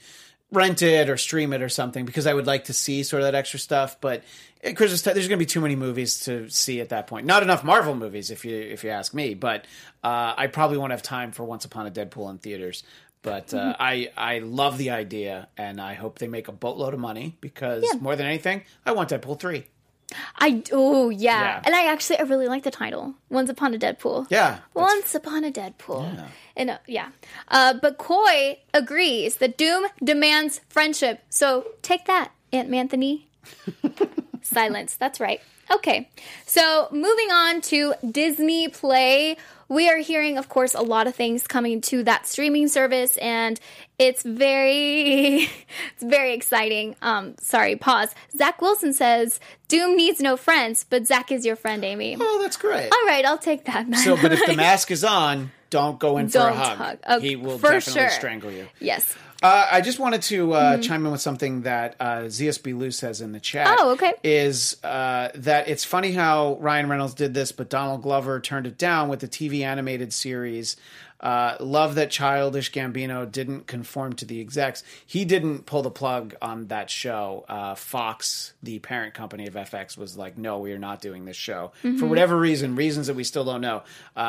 [0.51, 3.27] rent it or stream it or something, because I would like to see sort of
[3.27, 3.99] that extra stuff.
[3.99, 4.23] But
[4.63, 7.25] at Christmas time, there's going to be too many movies to see at that point.
[7.25, 9.33] Not enough Marvel movies, if you if you ask me.
[9.33, 9.65] But
[10.03, 12.83] uh, I probably won't have time for Once Upon a Deadpool in theaters.
[13.23, 13.81] But uh, Mm-hmm.
[13.81, 17.83] I I love the idea, and I hope they make a boatload of money because
[17.91, 17.99] Yeah.
[17.99, 19.65] more than anything, I want Deadpool three.
[20.37, 21.41] I oh yeah.
[21.41, 21.61] Yeah.
[21.65, 24.27] and I actually I really like the title Once Upon a Deadpool.
[24.29, 26.29] Yeah, Once Upon a Deadpool.
[26.55, 27.09] And uh, yeah,
[27.49, 31.21] uh, but Coy agrees that Doom demands friendship.
[31.29, 33.27] So take that, Aunt Anthony.
[34.41, 34.95] Silence.
[34.95, 35.41] That's right.
[35.69, 36.09] Okay.
[36.45, 39.37] So moving on to Disney Play.
[39.69, 43.59] We are hearing, of course, a lot of things coming to that streaming service, and
[43.99, 45.41] it's very,
[45.93, 46.95] it's very exciting.
[47.01, 48.15] Um, sorry, pause.
[48.37, 52.15] Zach Wilson says Doom needs no friends, but Zach is your friend, Amy.
[52.19, 52.89] Oh, that's great.
[52.91, 53.93] All right, I'll take that.
[53.97, 56.77] So, but if the mask is on, don't go in for a Don't hug.
[56.77, 56.97] hug.
[57.17, 58.09] Okay, he will for definitely sure.
[58.11, 58.67] strangle you.
[58.79, 59.15] yes.
[59.41, 63.21] Uh, I just wanted to uh, chime in with something that uh, ZSB Lou says
[63.21, 63.77] in the chat.
[63.79, 64.13] Oh, okay.
[64.23, 68.77] Is uh, that it's funny how Ryan Reynolds did this, but Donald Glover turned it
[68.77, 70.75] down with the TV animated series
[71.19, 74.83] Uh, love that childish Gambino didn't conform to the execs.
[75.05, 77.43] He didn't pull the plug on that show.
[77.49, 81.35] Uh, Fox, the parent company of FX, was like, "No, we are not doing this
[81.37, 83.83] show for whatever reason, reasons that we still don't know."
[84.15, 84.19] Uh,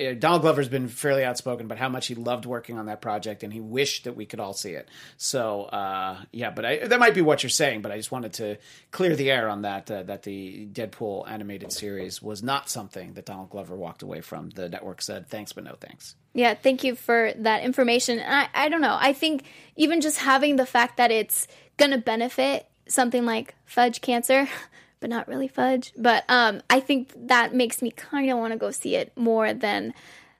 [0.00, 3.42] uh, Donald Glover's been fairly outspoken about how much he loved working on that project,
[3.42, 4.88] and he wished that we could all see it.
[5.18, 7.82] So, uh, yeah, but I, that might be what you're saying.
[7.82, 8.56] But I just wanted to
[8.92, 9.90] clear the air on that.
[9.90, 14.50] Uh, that the Deadpool animated series was not something that Donald Glover walked away from.
[14.50, 18.20] The network said, "Thanks, but no thanks." Yeah, thank you for that information.
[18.20, 18.96] I, I don't know.
[18.98, 19.44] I think
[19.76, 24.48] even just having the fact that it's going to benefit something like fudge cancer,
[25.00, 28.58] but not really fudge, but um, I think that makes me kind of want to
[28.58, 29.94] go see it more than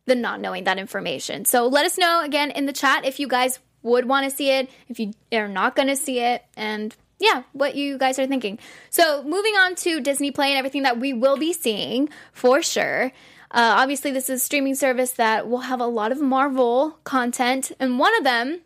[0.07, 1.45] than not knowing that information.
[1.45, 4.51] So let us know again in the chat if you guys would want to see
[4.51, 8.27] it, if you are not going to see it, and yeah, what you guys are
[8.27, 8.59] thinking.
[8.89, 13.13] So moving on to Disney Play and everything that we will be seeing for sure.
[13.53, 17.73] Uh, obviously, this is a streaming service that will have a lot of Marvel content,
[17.81, 18.61] and one of them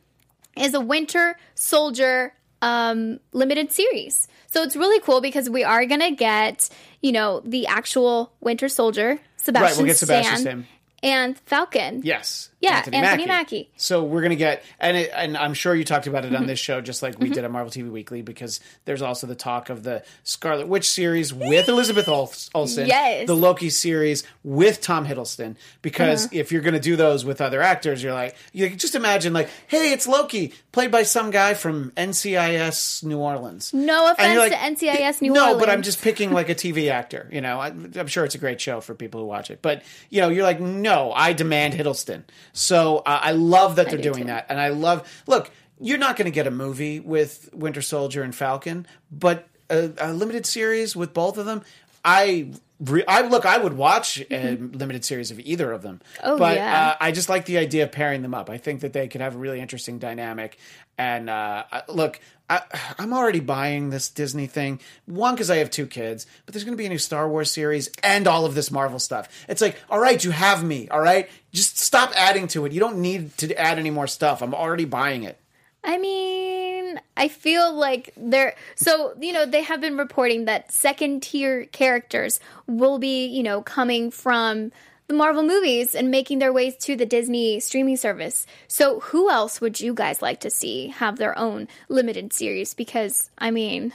[0.57, 4.29] is a Winter Soldier um, limited series.
[4.47, 6.69] So it's really cool because we are gonna get,
[7.03, 10.67] you know, the actual Winter Soldier, Sebastian, Right, we'll get Sebastian Stan, Stan.
[11.03, 12.03] and Falcon.
[12.05, 12.51] Yes.
[12.65, 13.71] Yeah, Anthony Mackie.
[13.77, 16.37] So we're gonna get, and it, and I'm sure you talked about it Mm-hmm.
[16.43, 19.35] on this show, just like we did on Marvel TV Weekly, because there's also the
[19.35, 23.27] talk of the Scarlet Witch series with Elizabeth Ol- Olsen, Yes.
[23.27, 25.57] the Loki series with Tom Hiddleston.
[25.83, 26.39] Because Uh-huh.
[26.41, 29.93] if you're gonna do those with other actors, you're like, you just imagine, like, hey,
[29.93, 33.73] it's Loki played by some guy from NCIS New Orleans.
[33.75, 35.55] No offense to NCIS New no, Orleans.
[35.55, 37.29] No, but I'm just picking like a TV actor.
[37.33, 39.61] You know, I, I'm sure it's a great show for people who watch it.
[39.63, 42.23] But you know, you're like, no, I demand Hiddleston.
[42.55, 44.29] So uh, I love that they're do doing too.
[44.29, 45.23] that, and I love.
[45.27, 49.91] Look, you're not going to get a movie with Winter Soldier and Falcon, but a,
[49.99, 51.63] a limited series with both of them,
[52.05, 52.51] I.
[52.81, 53.47] Re- I look.
[53.47, 56.01] I would watch a limited series of either of them.
[56.17, 56.29] Mm-hmm.
[56.29, 56.89] Oh, but yeah.
[56.89, 58.51] uh, I just like the idea of pairing them up.
[58.51, 60.59] I think that they could have a really interesting dynamic.
[60.99, 62.19] And uh, look,
[62.51, 62.63] I,
[62.99, 64.81] I'm already buying this Disney thing.
[65.07, 67.51] One, because I have two kids, but there's going to be a new Star Wars
[67.51, 69.29] series and all of this Marvel stuff.
[69.49, 70.89] It's like, all right, you have me.
[70.89, 72.73] All right, just stop adding to it.
[72.73, 74.43] You don't need to add any more stuff.
[74.43, 75.39] I'm already buying it.
[75.85, 81.23] I mean, I feel like they're so you know they have been reporting that second
[81.23, 84.73] tier characters will be you know coming from
[85.07, 88.47] the Marvel movies and making their ways to the Disney streaming service.
[88.67, 92.73] So who else would you guys like to see have their own limited series?
[92.73, 93.93] Because I mean,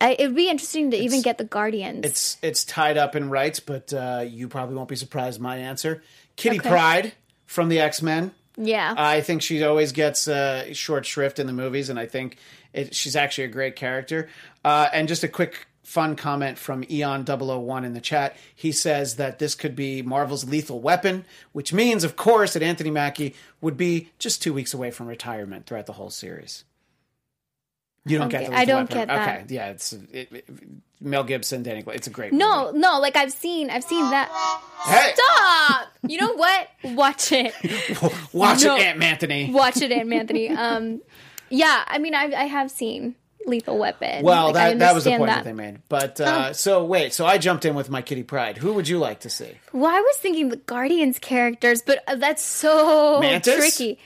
[0.00, 2.04] I, it'd be interesting to even get the Guardians.
[2.04, 2.04] Hmm.
[2.04, 6.02] It's it's tied up in rights, but uh, you probably won't be surprised my answer.
[6.36, 6.68] Kitty Okay.
[6.68, 7.12] Pryde
[7.46, 8.32] from the X Men.
[8.58, 12.38] Yeah, I think she always gets uh, short shrift in the movies, and I think
[12.72, 14.28] it, she's actually a great character.
[14.64, 18.36] Uh, and just a quick fun comment from Eon001 in the chat.
[18.54, 22.90] He says that this could be Marvel's lethal weapon, which means, of course, that Anthony
[22.90, 26.64] Mackie would be just two weeks away from retirement throughout the whole series.
[28.08, 29.38] You don't get the I don't get that.
[29.44, 30.44] Okay, yeah, it's it, it-
[31.00, 31.82] Mel Gibson, Danny.
[31.82, 32.32] Glo- It's a great.
[32.32, 32.78] no, movie.
[32.80, 34.28] no, like I've seen, I've seen that.
[34.84, 35.88] Hey, Stop!
[36.08, 36.68] You know what?
[36.82, 37.54] Watch it.
[38.32, 38.76] watch No.
[38.76, 39.52] it, Aunt Anthony.
[39.52, 40.48] watch it, Aunt Anthony.
[40.50, 41.00] Um,
[41.50, 43.14] yeah, I mean, I, I have seen
[43.46, 44.24] Lethal Weapon.
[44.24, 45.44] Well, Like, that, that was the point that.
[45.44, 45.78] they made.
[45.88, 48.56] But uh, so wait, so I jumped in with my Kitty Pryde.
[48.58, 49.52] Who would you like to see?
[49.72, 53.54] Well, I was thinking the Guardians characters, but uh, that's so Mantis?
[53.56, 54.00] tricky.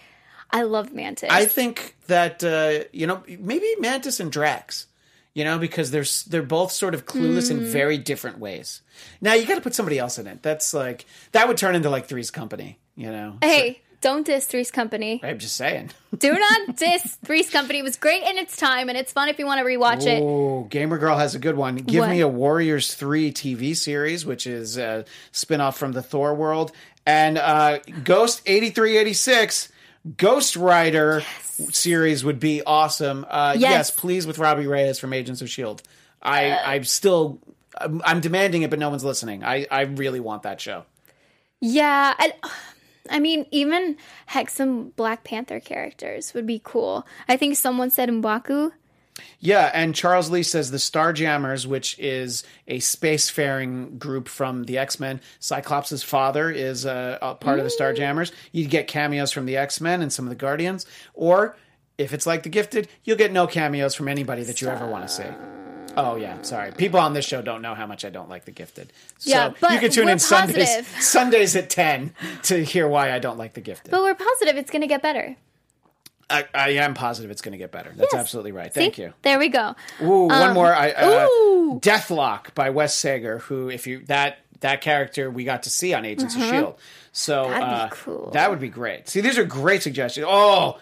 [0.50, 1.30] I love Mantis.
[1.32, 4.86] I think that uh, you know maybe Mantis and Drax.
[5.34, 7.58] You know because they're they're both sort of clueless Hmm.
[7.58, 8.82] in very different ways.
[9.22, 10.42] Now you got to put somebody else in it.
[10.42, 12.78] That's like that would turn into like Three's Company.
[12.96, 13.38] You know.
[13.40, 15.20] hey, don't diss Three's Company.
[15.24, 15.90] I'm just saying.
[16.18, 17.78] Do not diss Three's Company.
[17.78, 20.20] It was great in its time, and it's fun if you want to rewatch it.
[20.22, 21.76] Oh, Gamer Girl has a good one.
[21.76, 22.10] Give What?
[22.10, 26.72] me a Warriors 3 TV series, which is a spin-off from the Thor world.
[27.06, 29.71] And uh, Ghost 8386,
[30.16, 31.22] Ghost Rider
[31.70, 33.24] series would be awesome.
[33.28, 33.70] Uh, yes.
[33.70, 33.90] Yes.
[33.90, 35.82] please, with Robbie Reyes from Agents of S.H.I.E.L.D.
[36.22, 37.38] I, I'm still...
[37.78, 39.42] I'm, I'm demanding it, but no one's listening.
[39.44, 40.84] I, I really want that show.
[41.60, 42.34] Yeah, I,
[43.08, 43.96] I mean, even
[44.50, 47.06] some Black Panther characters would be cool.
[47.28, 48.72] I think someone said Mbaku.
[49.40, 54.98] Yeah, and Charles Lee says the Starjammers, which is a spacefaring group from the X
[54.98, 55.20] Men.
[55.40, 58.32] Cyclops' father is a, a part of the Starjammers.
[58.52, 61.56] You'd get cameos from the X Men and some of the Guardians, or
[61.98, 65.06] if it's like the Gifted, you'll get no cameos from anybody that you ever want
[65.06, 65.26] to see.
[65.96, 66.72] Oh yeah, sorry.
[66.72, 68.92] People on this show don't know how much I don't like the Gifted.
[69.18, 71.02] So Yeah, but you can tune we're in Sundays positive.
[71.02, 73.90] Sundays at ten to hear why I don't like the Gifted.
[73.90, 75.36] But we're positive it's going to get better.
[76.32, 77.92] I, I am positive it's going to get better.
[77.94, 78.20] That's Yes.
[78.20, 78.72] absolutely right.
[78.72, 79.02] Thank See?
[79.02, 79.12] you.
[79.22, 79.74] There we go.
[80.00, 80.72] Ooh, one more.
[80.72, 81.80] I, uh, ooh.
[81.80, 86.04] Deathlok by Wes Sager, who, if you that that character we got to see on
[86.04, 86.78] Agents of Shield.
[87.12, 88.30] So uh, cool.
[88.32, 89.08] that would be great.
[89.08, 90.26] See, these are great suggestions.
[90.28, 90.78] Oh,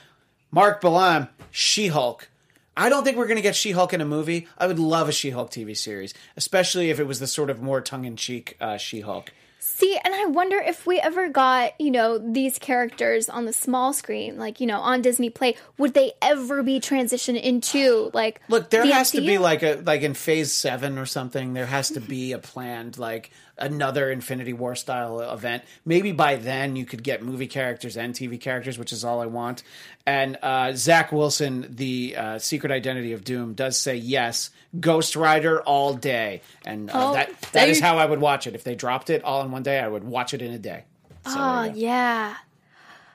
[0.51, 2.29] Mark Balam, She Hulk.
[2.77, 4.47] I don't think we're going to get She Hulk in a movie.
[4.57, 7.61] I would love a She Hulk TV series, especially if it was the sort of
[7.61, 9.33] more tongue in cheek uh, She Hulk.
[9.63, 13.93] See, and I wonder if we ever got, you know, these characters on the small
[13.93, 18.71] screen, like, you know, on Disney Play, would they ever be transitioned into like Look,
[18.71, 21.53] there the has to be like a like in Phase Seven or something.
[21.53, 25.63] There has to be a planned like another Infinity War style event.
[25.85, 29.27] Maybe by then you could get movie characters and TV characters, which is all I
[29.27, 29.63] want.
[30.07, 35.61] And uh, Zach Wilson, the uh, Secret Identity of Doom, does say yes, Ghost Rider
[35.63, 38.55] all day, and uh, Oh, that that is how I would watch it.
[38.55, 40.85] If they dropped it all in one day, I would watch it in a day.
[41.27, 42.35] So, Oh, yeah.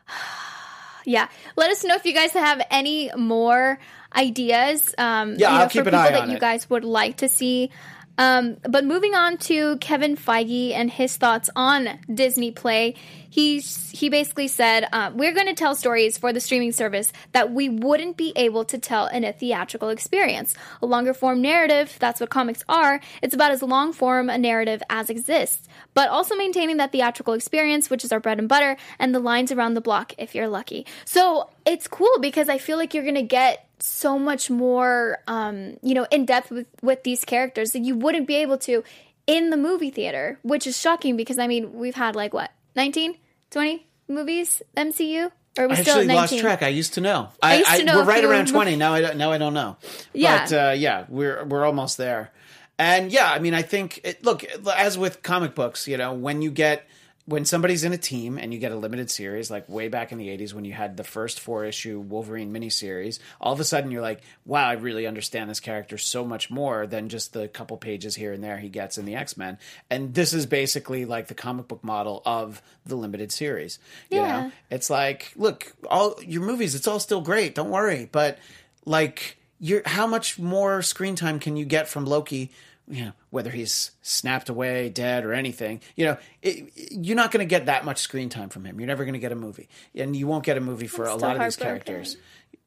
[1.05, 1.27] yeah.
[1.55, 3.79] Let us know if you guys have any more
[4.15, 4.93] ideas.
[4.97, 6.85] Um, Yeah, you know, I'll keep for an people eye that on you guys would
[6.85, 7.71] like to see.
[8.17, 12.95] Um, but moving on to Kevin Feige and his thoughts on Disney Play,
[13.35, 17.51] he he basically said, uh, "We're going to tell stories for the streaming service that
[17.51, 20.55] we wouldn't be able to tell in a theatrical experience.
[20.81, 23.01] A longer form narrative, that's what comics are.
[23.21, 27.89] It's about as long form a narrative as exists, but also maintaining that theatrical experience,
[27.89, 30.85] which is our bread and butter, and the lines around the block if you're lucky.
[31.03, 35.75] So it's cool because I feel like you're going to get." so much more um,
[35.83, 38.81] you know in depth with with these characters that you wouldn't be able to
[39.27, 43.17] in the movie theater which is shocking because i mean we've had like what 19
[43.55, 46.63] 20 movies mcu or are we I still actually lost 19 track.
[46.63, 47.29] I used to know.
[47.41, 48.93] I used to know we're right around twenty now.
[48.93, 49.77] I don't, now I don't know.
[50.11, 50.43] Yeah.
[50.43, 52.33] but uh, yeah, we're we're almost there.
[52.77, 56.41] And yeah, I mean, I think it, look as with comic books, you know, when
[56.41, 56.85] you get
[57.27, 60.17] when somebody's in a team and you get a limited series, like way back in
[60.19, 63.89] the '80s when you had the first four issue Wolverine miniseries, all of a sudden
[63.89, 67.77] you're like, wow, I really understand this character so much more than just the couple
[67.77, 69.57] pages here and there he gets in the X Men.
[69.89, 73.79] And this is basically like the comic book model of the limited series.
[74.11, 74.31] You Yeah.
[74.41, 77.55] know, it's like, look, all your movies, it's all still great.
[77.55, 78.37] Don't worry, but
[78.85, 82.51] like, you're how much more screen time can you get from Loki?
[82.87, 85.81] You know, whether he's snapped away, dead, or anything.
[85.95, 88.79] You know, it, you're not going to get that much screen time from him.
[88.79, 91.15] You're never going to get a movie, and you won't get a movie for a
[91.15, 92.17] lot of these characters.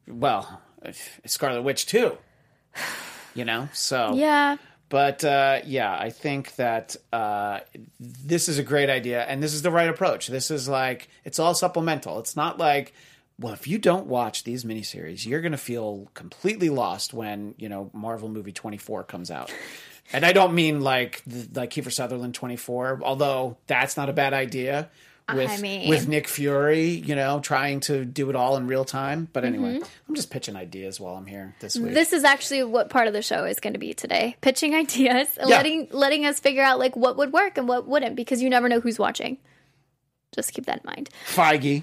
[0.07, 0.61] Well,
[1.27, 2.19] Scarlet Witch too.
[3.35, 4.57] You know, so yeah
[4.89, 7.61] but uh, yeah, I think that uh,
[8.01, 10.29] this is a great idea, and this is the right approach.
[10.29, 12.19] This is like it's all supplemental.
[12.21, 12.95] It's not like,
[13.39, 17.69] well, if you don't watch these miniseries, you're going to feel completely lost when you
[17.69, 19.53] know Marvel movie 24 comes out.
[20.13, 24.33] And I don't mean like the, like Kiefer Sutherland 24, although that's not a bad
[24.33, 24.89] idea.
[25.35, 28.87] With, I mean- with Nick Fury, you know, trying to do it all in real
[28.87, 29.29] time.
[29.31, 29.85] But anyway, Mm-hmm.
[30.09, 31.93] I'm just pitching ideas while I'm here this week.
[31.93, 35.29] this is actually what part of the show is going to be today pitching ideas
[35.37, 35.45] Yeah.
[35.45, 38.71] letting letting us figure out like what would work and what wouldn't because you never
[38.71, 39.37] know who's watching
[40.35, 41.83] just keep that in mind Feige.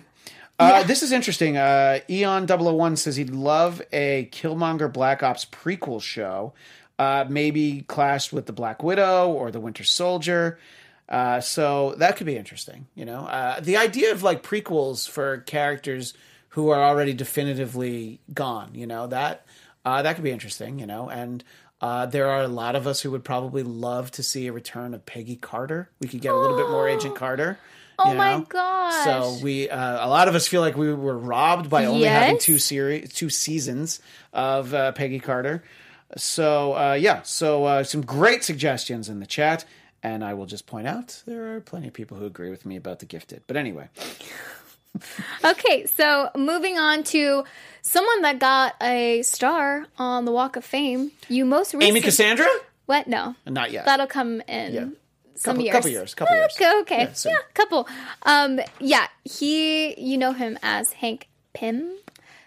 [0.58, 1.58] Uh, This is interesting.
[1.58, 6.54] Uh, Eon 001 says he'd love a Killmonger Black Ops prequel show,
[7.00, 10.60] uh, maybe clashed with the Black Widow or the Winter Soldier.
[11.08, 12.88] Uh, so that could be interesting.
[12.96, 16.14] You know, uh, the idea of like prequels for characters
[16.50, 18.72] who are already definitively gone.
[18.74, 19.46] You know that
[19.84, 20.80] uh, that could be interesting.
[20.80, 21.44] You know, and
[21.82, 24.94] uh, there are a lot of us who would probably love to see a return
[24.94, 25.90] of Peggy Carter.
[26.00, 27.60] We could get a little bit more Agent Carter.
[28.00, 28.46] Oh you my know?
[28.50, 29.04] gosh.
[29.06, 32.40] So we, uh, a lot of us feel like we were robbed by only having
[32.40, 34.02] two series, two seasons
[34.34, 35.64] of uh, Peggy Carter.
[36.18, 39.66] So uh, yeah, so uh, some great suggestions in the chat,
[40.02, 42.76] and I will just point out there are plenty of people who agree with me
[42.78, 43.44] about the Gifted.
[43.48, 43.90] But anyway,
[45.44, 47.44] Okay, so moving on to
[47.82, 51.12] someone that got a star on the Walk of Fame.
[51.28, 52.48] You most recently Amy Cassandra,
[52.86, 53.08] What?
[53.08, 53.86] No, not yet.
[53.86, 54.86] that'll come in Yeah.
[55.36, 55.74] some couple, years.
[55.74, 56.54] couple years, couple years.
[56.56, 57.88] Okay, okay, Yeah, yeah, couple.
[58.24, 61.92] Um, yeah, he, you know him as Hank Pym.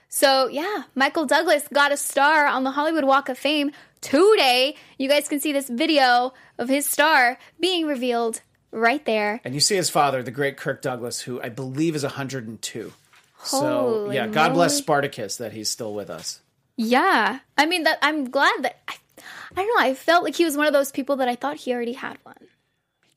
[0.09, 4.75] So yeah, Michael Douglas got a star on the Hollywood Walk of Fame today.
[4.97, 8.41] You guys can see this video of his star being revealed
[8.71, 9.41] right there.
[9.45, 12.93] And you see his father, the great Kirk Douglas, who I believe is 102.
[13.43, 14.77] so Holy yeah, God bless.
[14.77, 16.41] Spartacus that he's still with us.
[16.77, 17.99] Yeah, I mean that.
[18.03, 18.79] I'm glad that.
[18.89, 18.95] I,
[19.57, 19.83] I don't know.
[19.83, 22.19] I felt like he was one of those people that I thought he already had
[22.23, 22.37] one.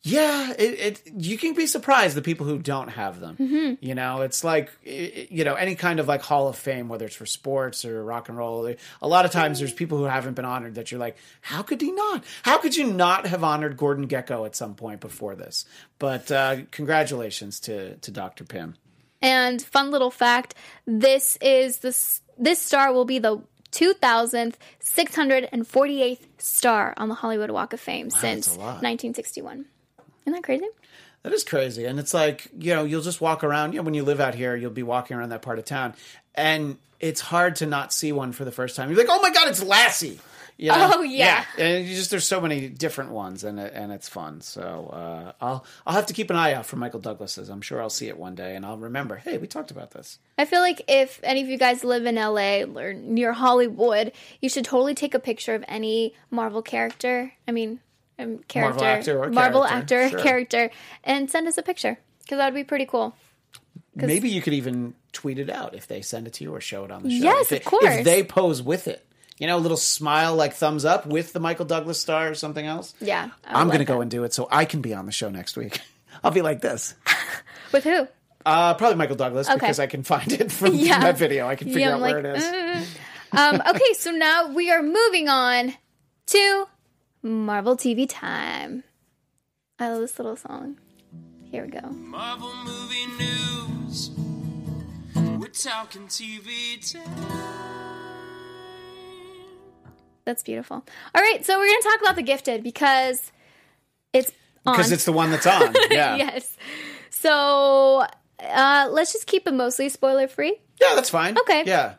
[0.03, 3.37] Yeah, it, it you can be surprised the people who don't have them.
[3.37, 3.85] Mm-hmm.
[3.85, 7.15] You know, it's like you know any kind of like Hall of Fame, whether it's
[7.15, 8.73] for sports or rock and roll.
[9.01, 11.81] A lot of times, there's people who haven't been honored that you're like, how could
[11.81, 12.23] he not?
[12.41, 15.65] How could you not have honored Gordon Gekko at some point before this?
[15.99, 18.43] But uh, congratulations to to Dr.
[18.43, 18.77] Pym.
[19.21, 20.55] And fun little fact:
[20.87, 23.39] this is this this star will be the
[23.71, 29.65] 2,648th star on the Hollywood Walk of Fame since 1961.
[30.25, 30.67] Isn't that crazy?
[31.23, 31.85] That is crazy.
[31.85, 33.73] And it's like, you know, you'll just walk around.
[33.73, 35.93] You know, when you live out here, you'll be walking around that part of town.
[36.33, 38.89] And it's hard to not see one for the first time.
[38.89, 40.19] You're like, oh my God, it's Lassie.
[40.57, 40.91] You know?
[40.95, 41.45] Oh, yeah.
[41.57, 44.41] And you just, there's so many different ones and, and it's fun.
[44.41, 47.49] So uh, I'll, I'll have to keep an eye out for Michael Douglas's.
[47.49, 50.19] I'm sure I'll see it one day and I'll remember, hey, we talked about this.
[50.37, 54.49] I feel like if any of you guys live in LA or near Hollywood, you
[54.49, 57.33] should totally take a picture of any Marvel character.
[57.47, 57.79] I mean,
[58.21, 60.19] um, character, actor or Marvel character, actor, sure.
[60.19, 60.71] character,
[61.03, 63.15] and send us a picture because that would be pretty cool.
[63.95, 66.85] Maybe you could even tweet it out if they send it to you or show
[66.85, 67.23] it on the show.
[67.23, 67.83] Yes, of course.
[67.85, 69.05] If they pose with it.
[69.37, 72.63] You know, a little smile like thumbs up with the Michael Douglas star or something
[72.65, 72.93] else.
[73.01, 75.29] Yeah, I'm going to go and do it so I can be on the show
[75.29, 75.81] next week.
[76.23, 76.93] I'll be like this.
[77.71, 78.07] With who?
[78.45, 79.55] Uh, probably Michael Douglas Okay.
[79.57, 80.99] because I can find it from Yeah.
[80.99, 81.47] that video.
[81.47, 82.95] I can figure Yeah, out I'm where like, it is.
[83.31, 85.73] Um, okay, so now we are moving on
[86.27, 86.67] to
[87.23, 88.83] Marvel TV time.
[89.79, 90.77] I love this little song.
[91.51, 91.87] Here we go.
[91.89, 94.11] Marvel movie news.
[95.15, 97.03] We're talking TV time.
[100.25, 100.77] That's beautiful.
[101.15, 103.31] All right, so we're going to talk about The Gifted because
[104.13, 104.31] it's
[104.65, 104.73] on.
[104.73, 105.73] Because it's the one that's on.
[105.91, 106.15] Yeah.
[106.15, 106.55] yes.
[107.09, 108.05] So
[108.39, 110.57] uh, let's just keep it mostly spoiler free.
[110.79, 111.37] Yeah, that's fine.
[111.39, 111.63] Okay.
[111.65, 111.95] Yeah.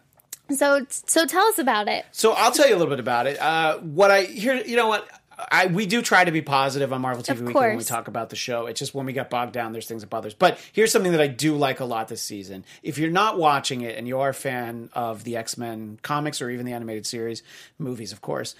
[0.56, 2.04] So so tell us about it.
[2.12, 3.38] So I'll tell you a little bit about it.
[3.40, 5.08] Uh, what I here, you know what.
[5.50, 8.30] I, we do try to be positive on Marvel TV Weekly when we talk about
[8.30, 8.66] the show.
[8.66, 10.34] It's just when we get bogged down, there's things that bother us.
[10.34, 12.64] But here's something that I do like a lot this season.
[12.84, 16.40] If you're not watching it and you are a fan of the X Men comics
[16.40, 17.42] or even the animated series,
[17.78, 18.54] movies, of course,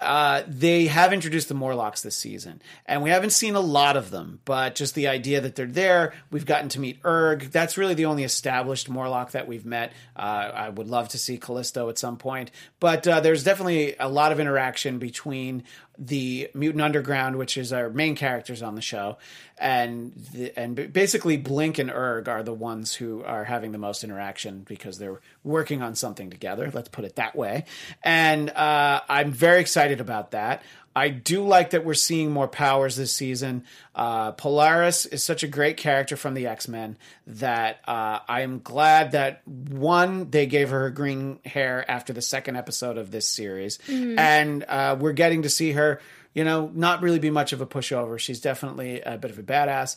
[0.00, 4.10] uh, they have introduced the Morlocks this season, and we haven't seen a lot of
[4.10, 4.40] them.
[4.44, 7.50] But just the idea that they're there, we've gotten to meet Erg.
[7.50, 9.92] That's really the only established Morlock that we've met.
[10.14, 14.08] Uh, I would love to see Callisto at some point, but uh, there's definitely a
[14.08, 15.64] lot of interaction between
[15.98, 19.18] the Mutant Underground, which is our main characters on the show,
[19.58, 24.04] and the, and basically Blink and Erg are the ones who are having the most
[24.04, 26.70] interaction because they're working on something together.
[26.72, 27.64] Let's put it that way.
[28.02, 30.62] And uh, I'm very excited about that.
[30.96, 33.64] I do like that we're seeing more powers this season.
[33.94, 38.60] Uh, Polaris is such a great character from the X Men that uh, I am
[38.60, 43.78] glad that one they gave her green hair after the second episode of this series,
[44.18, 46.00] and uh, we're getting to see her.
[46.32, 48.18] You know, not really be much of a pushover.
[48.18, 49.96] She's definitely a bit of a badass.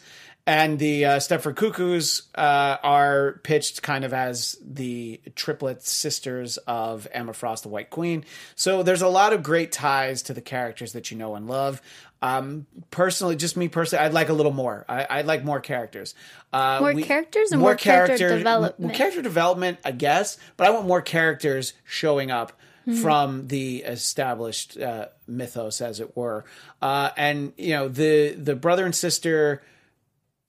[0.49, 7.07] And the uh, Stepford Cuckoos uh, are pitched kind of as the triplet sisters of
[7.11, 8.25] Emma Frost, the White Queen.
[8.55, 11.83] So there's a lot of great ties to the characters that you know and love.
[12.23, 14.85] Um, personally, just me personally, I'd like a little more.
[14.89, 16.15] I, I'd like more characters.
[16.51, 18.79] Uh, More characters or more character character- development?
[18.79, 22.53] More character development, I guess, but I want more characters showing up
[22.87, 23.01] Mm-hmm.
[23.03, 26.45] from the established uh, mythos, as it were.
[26.81, 29.61] Uh, and you know, the the brother and sister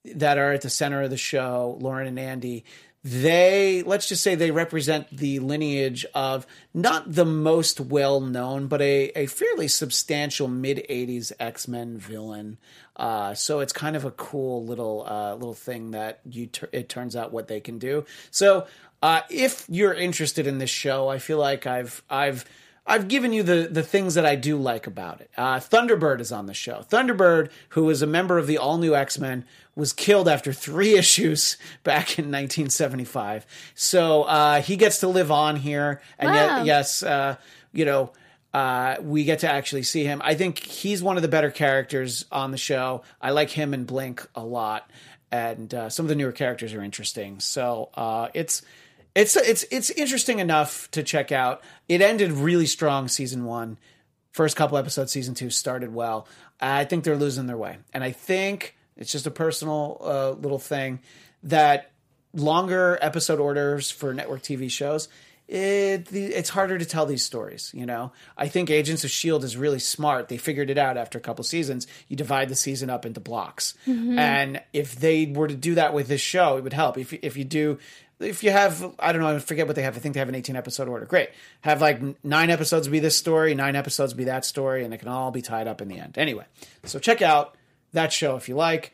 [0.03, 2.65] that are at the center of the show, Lauren and Andy,
[3.03, 8.79] they let's just say they represent the lineage of not the most well known, but
[8.81, 12.59] a, a fairly substantial mid '80s X Men villain.
[12.95, 16.89] Uh, so it's kind of a cool little uh, little thing that you tur it
[16.89, 18.05] turns out what they can do.
[18.29, 18.67] So
[19.01, 22.45] uh, if you're interested in this show, I feel like I've I've
[22.85, 25.31] I've given you the the things that I do like about it.
[25.35, 26.85] Uh, Thunderbird is on the show.
[26.87, 29.45] Thunderbird, who is a member of the all new X Men,
[29.75, 33.45] was killed after three issues back in 1975.
[33.75, 36.57] So uh, he gets to live on here, and Wow.
[36.57, 37.35] yet, yes, uh,
[37.73, 38.11] you know.
[38.53, 40.21] Uh, we get to actually see him.
[40.25, 43.01] I think he's one of the better characters on the show.
[43.21, 44.91] I like him and Blink a lot,
[45.31, 47.39] and uh, some of the newer characters are interesting.
[47.39, 48.61] So uh, it's
[49.15, 51.61] it's it's it's interesting enough to check out.
[51.87, 53.77] It ended really strong season one.
[54.33, 56.27] First couple episodes, season two started well.
[56.59, 60.59] I think they're losing their way, and I think it's just a personal uh, little
[60.59, 60.99] thing
[61.43, 61.91] that
[62.33, 65.07] longer episode orders for network TV shows.
[65.47, 68.13] It, the, it's harder to tell these stories, you know.
[68.37, 70.29] I think Agents of Shield is really smart.
[70.29, 71.87] They figured it out after a couple seasons.
[72.07, 73.73] You divide the season up into blocks,
[74.17, 76.97] and if they were to do that with this show, it would help.
[76.97, 77.79] If if you do
[78.21, 80.29] if you have i don't know i forget what they have i think they have
[80.29, 81.29] an 18 episode order great
[81.61, 85.07] have like nine episodes be this story nine episodes be that story and it can
[85.07, 86.45] all be tied up in the end anyway
[86.83, 87.55] so check out
[87.93, 88.93] that show if you like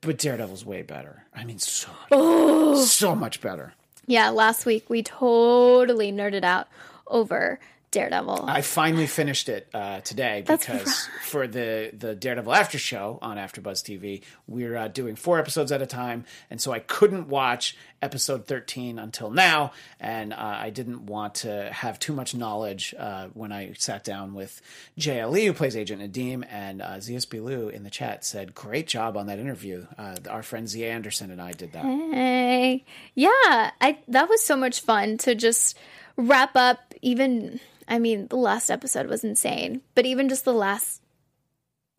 [0.00, 1.24] but daredevil's way better.
[1.34, 3.74] I mean so much, so much better.
[4.06, 6.68] Yeah, last week we totally nerded out
[7.06, 7.58] over
[7.94, 8.44] Daredevil.
[8.46, 11.22] I finally finished it uh, today That's because right.
[11.22, 15.80] for the the Daredevil After Show on AfterBuzz TV, we're uh, doing four episodes at
[15.80, 21.06] a time, and so I couldn't watch episode thirteen until now, and uh, I didn't
[21.06, 24.60] want to have too much knowledge uh, when I sat down with
[25.08, 29.16] Ali, who plays Agent Nadeem, and uh, ZSB Lou in the chat said, "Great job
[29.16, 31.84] on that interview." Uh, our friend Zia Anderson and I did that.
[31.84, 32.84] Hey,
[33.14, 35.78] yeah, I that was so much fun to just
[36.16, 36.80] wrap up.
[37.02, 41.02] Even, I mean, the last episode was insane, but even just the last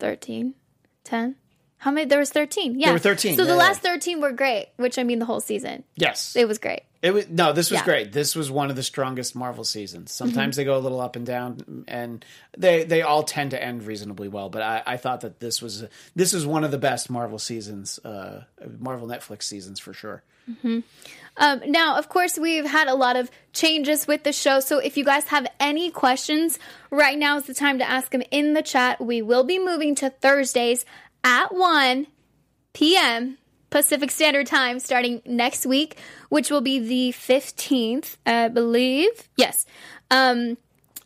[0.00, 0.54] 13,
[1.04, 1.36] 10?
[1.78, 2.06] How many?
[2.06, 2.80] There was thirteen.
[2.80, 5.26] Yeah, There were 13, So the yeah, last thirteen were great, which I mean the
[5.26, 5.84] whole season.
[5.94, 6.82] Yes, It was great.
[7.02, 7.84] It was no, this was Yeah.
[7.84, 8.12] great.
[8.12, 10.10] This was one of the strongest Marvel seasons.
[10.12, 10.24] Mm-hmm.
[10.26, 12.24] Sometimes they go a little up and down, and
[12.56, 14.48] they they all tend to end reasonably well.
[14.48, 15.84] But I, I thought that this was
[16.14, 18.44] this is one of the best Marvel seasons, uh,
[18.78, 20.22] Marvel Netflix seasons for sure.
[21.38, 24.60] Um, now, of course, we've had a lot of changes with the show.
[24.60, 26.58] So if you guys have any questions,
[26.90, 29.00] right now is the time to ask them in the chat.
[29.04, 30.84] We will be moving to Thursdays
[31.24, 32.06] at 1
[32.74, 33.38] p.m.
[33.70, 35.96] Pacific Standard Time starting next week,
[36.28, 39.28] which will be the 15th, I believe.
[39.36, 39.66] Yes.
[40.10, 40.56] Um,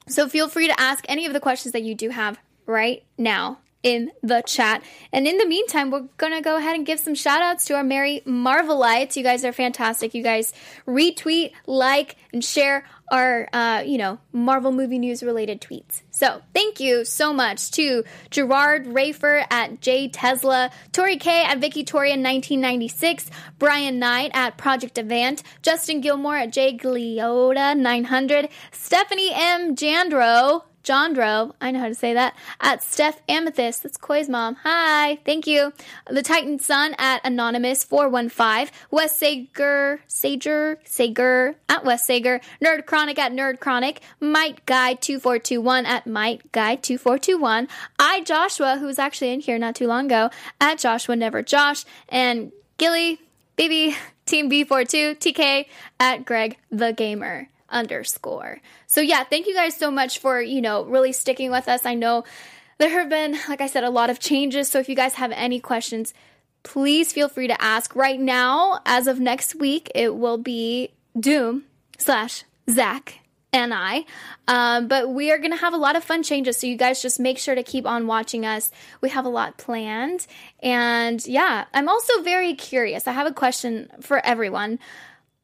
[0.09, 3.59] so feel free to ask any of the questions that you do have right now
[3.83, 4.83] in the chat.
[5.13, 7.75] And in the meantime, we're going to go ahead and give some shout outs to
[7.75, 9.17] our merry Marvelites.
[9.17, 10.15] You guys are fantastic.
[10.15, 10.53] You guys
[10.87, 16.03] retweet, like, and share our, uh, you know, Marvel movie news related tweets.
[16.11, 21.85] So thank you so much to Gerard Rafer at J Tesla, Tori K at Vicky
[21.85, 29.75] Toria 1996, Brian Knight at Project Avant, Justin Gilmore at J Gliota 900, Stephanie M
[29.75, 30.63] Jandro.
[30.83, 33.83] Jandro, I know how to say that, at Steph Amethyst.
[33.83, 34.57] That's Koi's mom.
[34.63, 35.73] Hi, thank you.
[36.09, 38.71] The Titan Sun at Anonymous415.
[38.91, 42.41] Wes Sager, Sager, Sager at Wes Sager.
[42.65, 44.01] Nerd Chronic at Nerd Chronic.
[44.21, 47.69] Mike Guy 2421 at Mike Guy 2421.
[47.99, 51.85] I Joshua, who was actually in here not too long ago, at Joshua Never Josh.
[52.09, 53.21] And Gilly,
[53.57, 55.67] Baby, Team B42, TK
[55.99, 58.61] at Greg the Gamer underscore.
[58.87, 61.87] So yeah, thank you guys so much for, you know, really sticking with us.
[61.87, 62.25] I know
[62.79, 64.69] there have been, like I said, a lot of changes.
[64.69, 66.15] So if you guys have any questions,
[66.63, 67.95] please feel free to ask.
[67.95, 71.65] Right now, as of next week, it will be Doom
[71.99, 73.21] slash Zach
[73.53, 74.05] and I.
[74.47, 76.57] Um, but we are going to have a lot of fun changes.
[76.57, 78.71] So you guys just make sure to keep on watching us.
[79.01, 80.27] We have a lot planned.
[80.63, 83.09] And yeah, I'm also very curious.
[83.09, 84.79] I have a question for everyone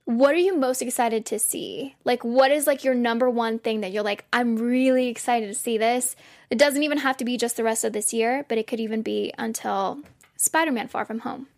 [0.07, 1.97] what are you most excited to see?
[2.05, 5.55] Like, what is like your number one thing that you're like, I'm really excited to
[5.55, 6.15] see this?
[6.49, 8.79] It doesn't even have to be just the rest of this year, but it could
[8.79, 10.01] even be until
[10.37, 11.49] Spider Man Far From Home.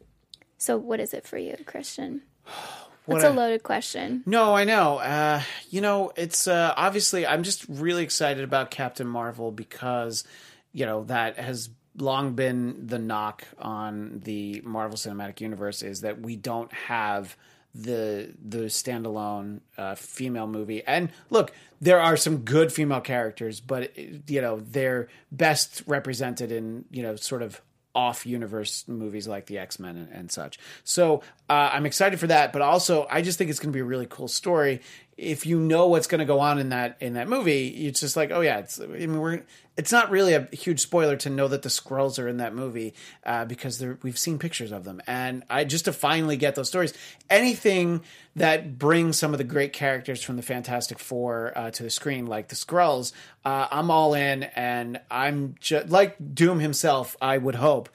[0.56, 2.22] So, what is it for you, Christian?
[3.06, 4.22] That's a a- loaded question.
[4.24, 4.96] No, I know.
[4.98, 10.24] Uh, you know, it's uh, obviously I'm just really excited about Captain Marvel because
[10.72, 16.20] you know that has long been the knock on the Marvel Cinematic Universe is that
[16.20, 17.36] we don't have
[17.74, 20.82] the the standalone uh, female movie.
[20.84, 26.84] And look, there are some good female characters, but you know they're best represented in
[26.90, 27.60] you know sort of
[27.94, 30.58] off universe movies like the X Men and, and such.
[30.84, 33.80] So uh, I'm excited for that, but also I just think it's going to be
[33.80, 34.80] a really cool story.
[35.18, 38.16] If you know what's going to go on in that in that movie, it's just
[38.16, 38.80] like, oh yeah, it's.
[38.80, 39.42] I mean, we're.
[39.76, 42.94] It's not really a huge spoiler to know that the Skrulls are in that movie
[43.24, 46.94] uh, because we've seen pictures of them, and I just to finally get those stories.
[47.28, 48.02] Anything
[48.36, 52.26] that brings some of the great characters from the Fantastic Four uh, to the screen,
[52.26, 53.12] like the Skrulls,
[53.44, 57.16] uh, I'm all in, and I'm just like Doom himself.
[57.20, 57.88] I would hope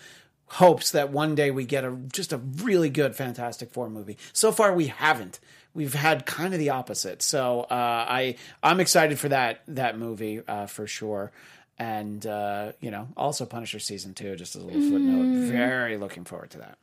[0.53, 4.17] hopes that one day we get a just a really good Fantastic Four movie.
[4.33, 5.39] So far, we haven't.
[5.73, 7.21] We've had kind of the opposite.
[7.21, 11.31] So uh, I I'm excited for that that movie uh, for sure.
[11.79, 14.35] And uh, you know, also Punisher season two.
[14.35, 15.47] Just as a little footnote.
[15.51, 16.77] Very looking forward to that.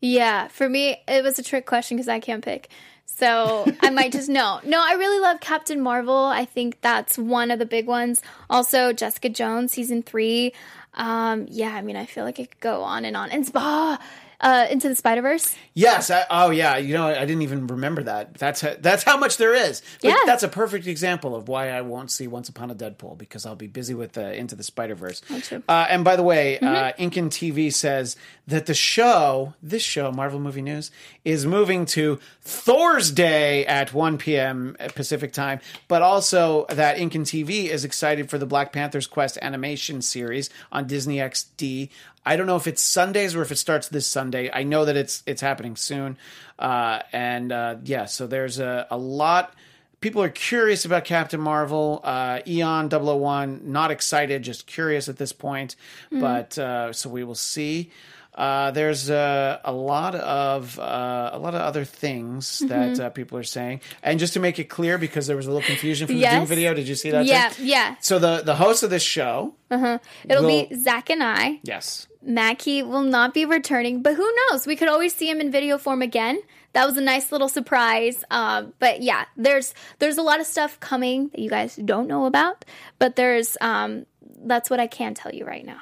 [0.00, 2.68] Yeah, for me, it was a trick question because I can't pick.
[3.04, 4.60] So I might just know.
[4.64, 6.16] No, I really love Captain Marvel.
[6.16, 8.22] I think that's one of the big ones.
[8.48, 10.52] Also, Jessica Jones season three.
[10.94, 13.30] Um, yeah, I mean, I feel like it could go on and on.
[13.30, 13.98] And spa,
[14.40, 15.54] uh, into the Spider Verse.
[15.74, 16.10] Yes.
[16.10, 16.76] I, oh, yeah.
[16.76, 18.34] You know, I didn't even remember that.
[18.34, 19.82] That's how, that's how much there is.
[20.02, 20.16] But Yeah.
[20.26, 23.56] That's a perfect example of why I won't see Once Upon a Deadpool because I'll
[23.56, 25.22] be busy with uh, Into the Spider Verse.
[25.68, 28.16] Uh, and by the way, uh, Incan TV says
[28.46, 30.90] that the show, this show, Marvel Movie News,
[31.24, 34.76] is moving to Thor's Day at 1 p.m.
[34.94, 40.00] Pacific time, but also that Incan TV is excited for the Black Panther's Quest animation
[40.02, 41.90] series on Disney XD.
[42.28, 44.50] I don't know if it's Sundays or if it starts this Sunday.
[44.52, 46.18] I know that it's it's happening soon,
[46.58, 49.54] uh, and uh, yeah, so there's a, a lot
[50.00, 52.00] people are curious about Captain Marvel.
[52.04, 55.74] Uh, Eon 001, not excited, just curious at this point.
[56.12, 57.90] But uh, so we will see.
[58.34, 63.36] Uh, there's uh, a lot of uh, a lot of other things that uh, people
[63.36, 66.18] are saying, and just to make it clear, because there was a little confusion from
[66.20, 66.72] the Doom video.
[66.74, 67.24] Did you see that?
[67.24, 67.66] Yeah, Tim?
[67.66, 67.96] yeah.
[68.00, 69.98] So the the host of this show, It'll
[70.28, 71.58] Will- be Zach and I.
[71.64, 74.66] yes, Mackie will not be returning, but who knows?
[74.66, 76.40] We could always see him in video form again.
[76.72, 78.24] That was a nice little surprise.
[78.30, 82.26] Um, but yeah, there's there's a lot of stuff coming that you guys don't know
[82.26, 82.64] about.
[82.98, 84.04] But there's um,
[84.44, 85.80] that's what I can tell you right now.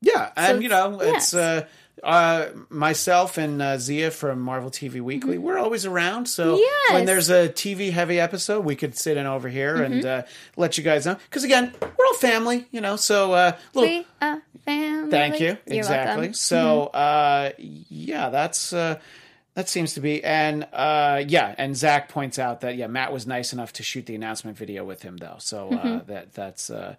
[0.00, 1.66] Yeah, and you know, it's- it's uh,
[2.02, 5.36] uh, myself and uh, Zia from Marvel TV Weekly.
[5.36, 5.42] Mm-hmm.
[5.44, 6.92] We're always around, so Yes.
[6.92, 9.92] when there's a TV heavy episode, we could sit in over here Mm-hmm.
[9.92, 10.22] and uh,
[10.56, 11.16] let you guys know.
[11.28, 12.96] Because again, we're all family, you know.
[12.96, 15.10] So uh, little We are family.
[15.10, 16.06] thank you, You're exactly.
[16.06, 16.24] welcome.
[16.24, 16.32] Mm-hmm.
[16.34, 18.72] So uh, yeah, that's.
[18.72, 18.98] Uh,
[19.54, 23.26] that seems to be, and uh, yeah, and Zach points out that yeah, Matt was
[23.26, 26.12] nice enough to shoot the announcement video with him though, so uh, Mm-hmm.
[26.12, 26.94] that that's uh,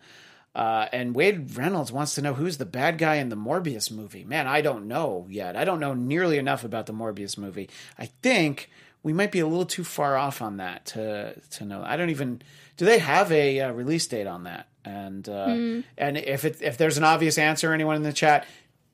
[0.56, 4.24] uh, and Wade Reynolds wants to know who's the bad guy in the Morbius movie.
[4.24, 5.56] Man, I don't know yet.
[5.56, 7.70] I don't know nearly enough about the Morbius movie.
[7.98, 8.70] I think
[9.04, 11.84] we might be a little too far off on that to to know.
[11.86, 12.42] I don't even.
[12.78, 14.68] Do they have a uh, release date on that?
[14.86, 15.80] And uh, Hmm.
[15.98, 18.46] and if it, if there's an obvious answer, anyone in the chat.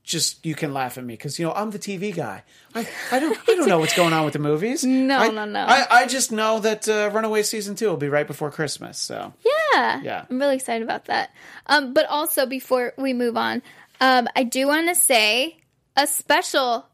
[0.03, 2.43] Just you can laugh at me because you know I'm the TV guy.
[2.75, 4.83] I, I don't I don't know what's going on with the movies.
[4.85, 5.61] No, I, no, no.
[5.67, 8.99] I, I just know that uh, Runaway season two will be right before Christmas.
[8.99, 9.51] So Yeah.
[9.75, 10.25] Yeah.
[10.29, 11.31] I'm really excited about that.
[11.65, 13.61] Um, but also before we move on,
[14.01, 15.57] um, I do want to say
[15.95, 16.87] a special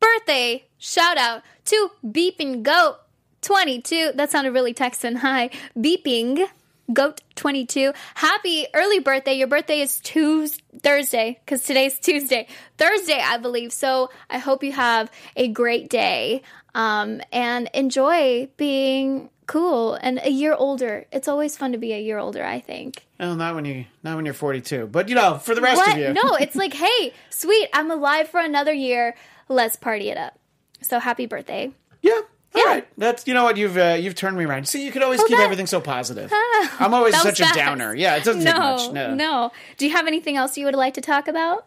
[0.00, 2.96] birthday shout out to Beeping Goat
[3.42, 4.12] 22.
[4.14, 5.16] That sounded really Texan.
[5.16, 5.50] Hi.
[5.76, 6.46] Beeping
[6.92, 7.92] Goat 22.
[8.14, 9.34] Happy early birthday.
[9.34, 12.48] Your birthday is Tuesday, Thursday, because today's Tuesday.
[12.78, 13.72] Thursday, I believe.
[13.72, 16.42] So I hope you have a great day
[16.74, 21.06] um, and enjoy being cool and a year older.
[21.10, 23.04] It's always fun to be a year older, I think.
[23.18, 25.92] well, not when you not when you're 42, but you know for the rest What?
[25.92, 26.12] of you.
[26.12, 29.14] No, it's like, hey, sweet, I'm alive for another year.
[29.48, 30.38] Let's party it up.
[30.82, 31.72] So happy birthday.
[32.02, 32.12] Yeah.
[32.12, 32.64] All Yeah.
[32.64, 32.88] right.
[32.98, 34.66] That's you know what you've uh, you've turned me around.
[34.68, 36.32] See, you could always keep that- everything so positive.
[36.80, 37.54] I'm always such a fast.
[37.56, 37.94] downer.
[37.94, 38.92] Yeah, it doesn't no, take much.
[38.92, 39.14] No.
[39.14, 39.52] no.
[39.76, 41.66] Do you have anything else you would like to talk about?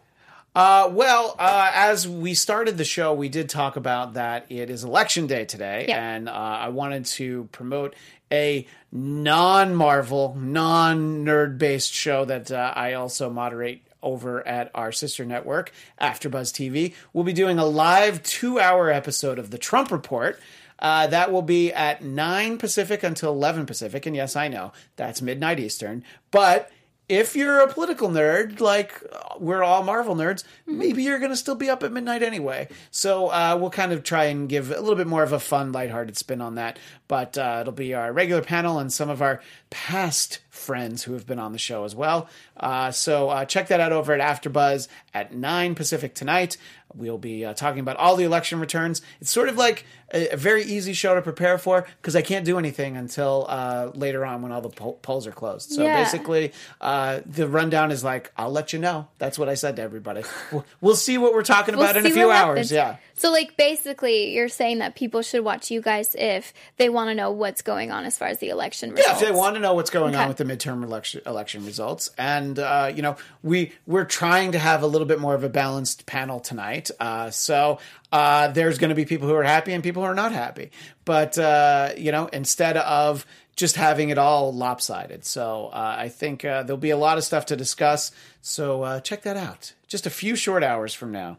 [0.54, 4.84] Uh, well, uh, as we started the show, we did talk about that it is
[4.84, 6.14] election day today, Yeah.
[6.14, 7.94] and uh, I wanted to promote
[8.30, 15.72] a non-Marvel, non-nerd based show that uh, I also moderate over at our sister network,
[16.00, 16.94] AfterBuzz TV.
[17.12, 20.38] We'll be doing a live two-hour episode of the Trump Report.
[20.78, 24.04] Uh, that will be at 9 Pacific until 11 Pacific.
[24.06, 26.04] And yes, I know that's midnight Eastern.
[26.30, 26.70] But
[27.08, 29.02] if you're a political nerd, like
[29.38, 32.68] we're all Marvel nerds, maybe you're going to still be up at midnight anyway.
[32.90, 35.72] So uh, we'll kind of try and give a little bit more of a fun,
[35.72, 36.78] lighthearted spin on that.
[37.08, 41.26] But uh, it'll be our regular panel and some of our past friends who have
[41.26, 42.28] been on the show as well.
[42.56, 46.56] Uh, so uh, check that out over at AfterBuzz at 9 Pacific tonight.
[46.96, 49.02] We'll be uh, talking about all the election returns.
[49.20, 52.44] It's sort of like a, a very easy show to prepare for because I can't
[52.44, 55.72] do anything until uh, later on when all the poll- polls are closed.
[55.72, 56.00] So Yeah.
[56.04, 59.08] basically, uh, the rundown is like, I'll let you know.
[59.18, 60.22] That's what I said to everybody.
[60.52, 62.70] We'll, we'll see what we're talking We'll about in a few hours.
[62.70, 62.72] happens.
[62.72, 62.96] Yeah.
[63.16, 67.14] So, like, basically, you're saying that people should watch you guys if they want to
[67.14, 69.08] know what's going on as far as the election results.
[69.08, 72.10] Yeah, if they want to know what's going on with the midterm election election results,
[72.18, 75.48] and uh, you know, we we're trying to have a little bit more of a
[75.48, 76.90] balanced panel tonight.
[77.00, 77.78] Uh, so
[78.12, 80.70] uh, there's going to be people who are happy and people who are not happy,
[81.04, 83.26] but uh, you know, instead of
[83.56, 85.24] just having it all lopsided.
[85.24, 88.10] So uh, I think uh, there'll be a lot of stuff to discuss.
[88.42, 89.74] So check that out.
[89.86, 91.38] Just a few short hours from now.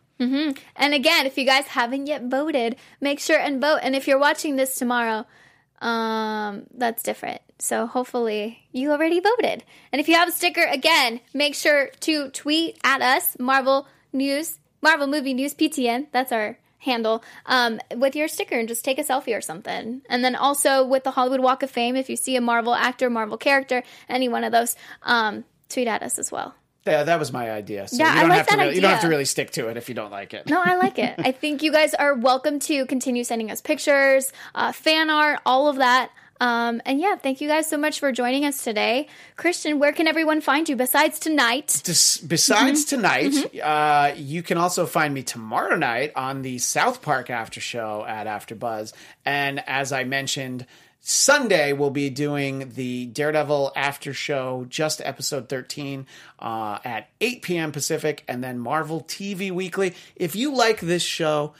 [0.77, 3.79] And again, if you guys haven't yet voted, make sure and vote.
[3.83, 5.25] And if you're watching this tomorrow,
[5.81, 7.41] um, that's different.
[7.59, 9.63] So hopefully you already voted.
[9.91, 14.59] And if you have a sticker, again, make sure to tweet at us, Marvel News,
[14.81, 16.07] Marvel Movie News PTN.
[16.11, 20.01] That's our handle um, with your sticker and just take a selfie or something.
[20.07, 23.09] And then also with the Hollywood Walk of Fame, if you see a Marvel actor,
[23.09, 26.53] Marvel character, any one of those, um, tweet at us as well.
[26.85, 27.87] Yeah, that was my idea.
[27.87, 29.49] So Yeah, you I don't like have to really, you don't have to really stick
[29.51, 30.47] to it if you don't like it.
[30.47, 31.15] No, I like it.
[31.17, 35.67] I think you guys are welcome to continue sending us pictures, uh, fan art, all
[35.67, 36.11] of that.
[36.41, 39.07] Um, and yeah, thank you guys so much for joining us today.
[39.37, 41.81] Christian, where can everyone find you besides tonight?
[41.85, 42.95] Des- besides Mm-hmm.
[42.95, 48.03] tonight, uh, you can also find me tomorrow night on the South Park after show
[48.07, 48.91] at AfterBuzz.
[49.25, 50.65] And as I mentioned,
[50.99, 56.07] Sunday we'll be doing the Daredevil after show, just episode 13,
[56.39, 57.71] uh, at 8 p.m.
[57.71, 59.93] Pacific, and then Marvel TV Weekly.
[60.15, 61.53] If you like this show,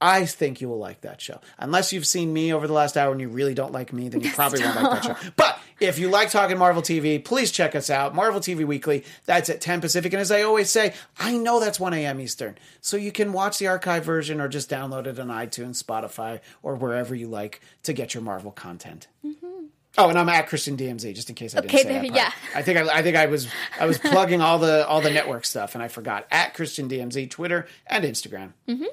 [0.00, 1.40] I think you will like that show.
[1.58, 4.22] Unless you've seen me over the last hour and you really don't like me, then
[4.22, 5.30] you probably won't like that show.
[5.36, 8.14] But if you like talking Marvel TV, please check us out.
[8.14, 9.04] Marvel TV Weekly.
[9.26, 10.12] That's at 10 Pacific.
[10.12, 12.20] And as I always say, I know that's 1 a.m.
[12.20, 12.56] Eastern.
[12.80, 16.76] So you can watch the archive version or just download it on iTunes, Spotify, or
[16.76, 19.08] wherever you like to get your Marvel content.
[19.24, 19.66] Mm-hmm.
[19.98, 22.10] Oh, and I'm at Christian DMZ, just in case I didn't say there- that.
[22.10, 22.14] part.
[22.14, 22.32] yeah.
[22.54, 25.44] I think I, I think I was I was plugging all the all the network
[25.44, 28.52] stuff, and I forgot at Christian DMZ, Twitter and Instagram.
[28.68, 28.84] Mm-hmm.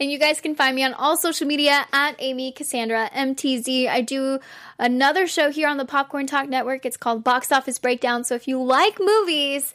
[0.00, 3.88] And you guys can find me on all social media at Amy Cassandra MTZ.
[3.88, 4.40] I do
[4.78, 6.84] another show here on the Popcorn Talk Network.
[6.84, 8.24] It's called Box Office Breakdown.
[8.24, 9.72] So if you like movies,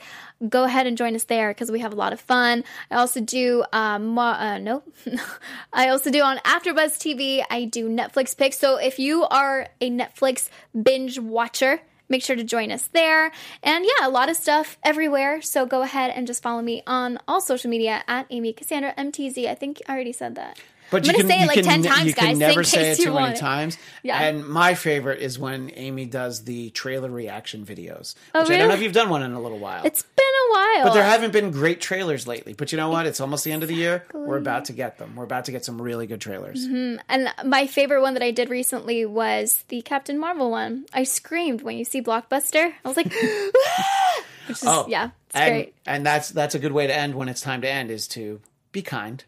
[0.47, 2.63] go ahead and join us there because we have a lot of fun.
[2.91, 4.83] I also do, um, uh, no,
[5.73, 7.43] I also do on AfterBuzz TV.
[7.49, 8.57] I do Netflix picks.
[8.57, 13.31] So if you are a Netflix binge watcher, make sure to join us there.
[13.63, 15.41] And yeah, a lot of stuff everywhere.
[15.41, 19.47] So go ahead and just follow me on all social media at Amy Cassandra MTZ.
[19.47, 20.59] I think I already said that.
[20.89, 22.39] But I'm you gonna can, say it like 10 ne- times, you can guys, in
[22.39, 23.37] never say it too many it.
[23.37, 23.77] times.
[24.03, 24.21] Yeah.
[24.21, 28.15] And my favorite is when Amy does the trailer reaction videos.
[28.33, 29.85] Oh, which I don't know if you've done one in a little while.
[29.85, 30.85] It's been a while.
[30.85, 32.53] but there haven't been great trailers lately.
[32.53, 33.05] But you know what?
[33.05, 34.05] It's almost the end of the year.
[34.13, 35.15] We're about to get them.
[35.15, 36.65] We're about to get some really good trailers.
[36.67, 37.01] Mm-hmm.
[37.09, 40.85] And my favorite one that I did recently was the Captain Marvel one.
[40.93, 42.73] I screamed when you see Blockbuster.
[42.83, 44.23] I was like, ah!
[44.47, 45.75] which is, oh, yeah, it's Oh, and, great.
[45.85, 48.39] And that's that's a good way to end when it's time to end is to
[48.71, 49.23] be kind,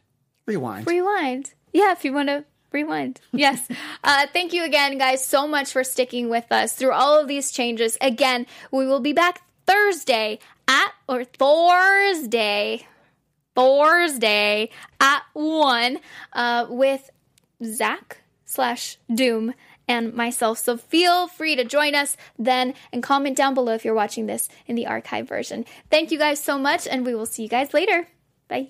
[0.49, 0.87] rewind.
[0.87, 1.53] Rewind.
[1.71, 3.21] Yeah, if you want to rewind.
[3.31, 3.67] Yes.
[4.03, 7.51] uh, thank you again, guys, so much for sticking with us through all of these
[7.51, 7.97] changes.
[8.01, 12.87] Again, we will be back Thursday at, or Thursday,
[13.55, 14.69] Thursday
[14.99, 15.99] at 1
[16.33, 17.09] uh, with
[17.63, 19.53] Zach slash Doom
[19.87, 20.57] and myself.
[20.57, 24.49] So feel free to join us then and comment down below if you're watching this
[24.65, 25.65] in the archive version.
[25.89, 28.07] Thank you guys so much, and we will see you guys later.
[28.47, 28.69] Bye.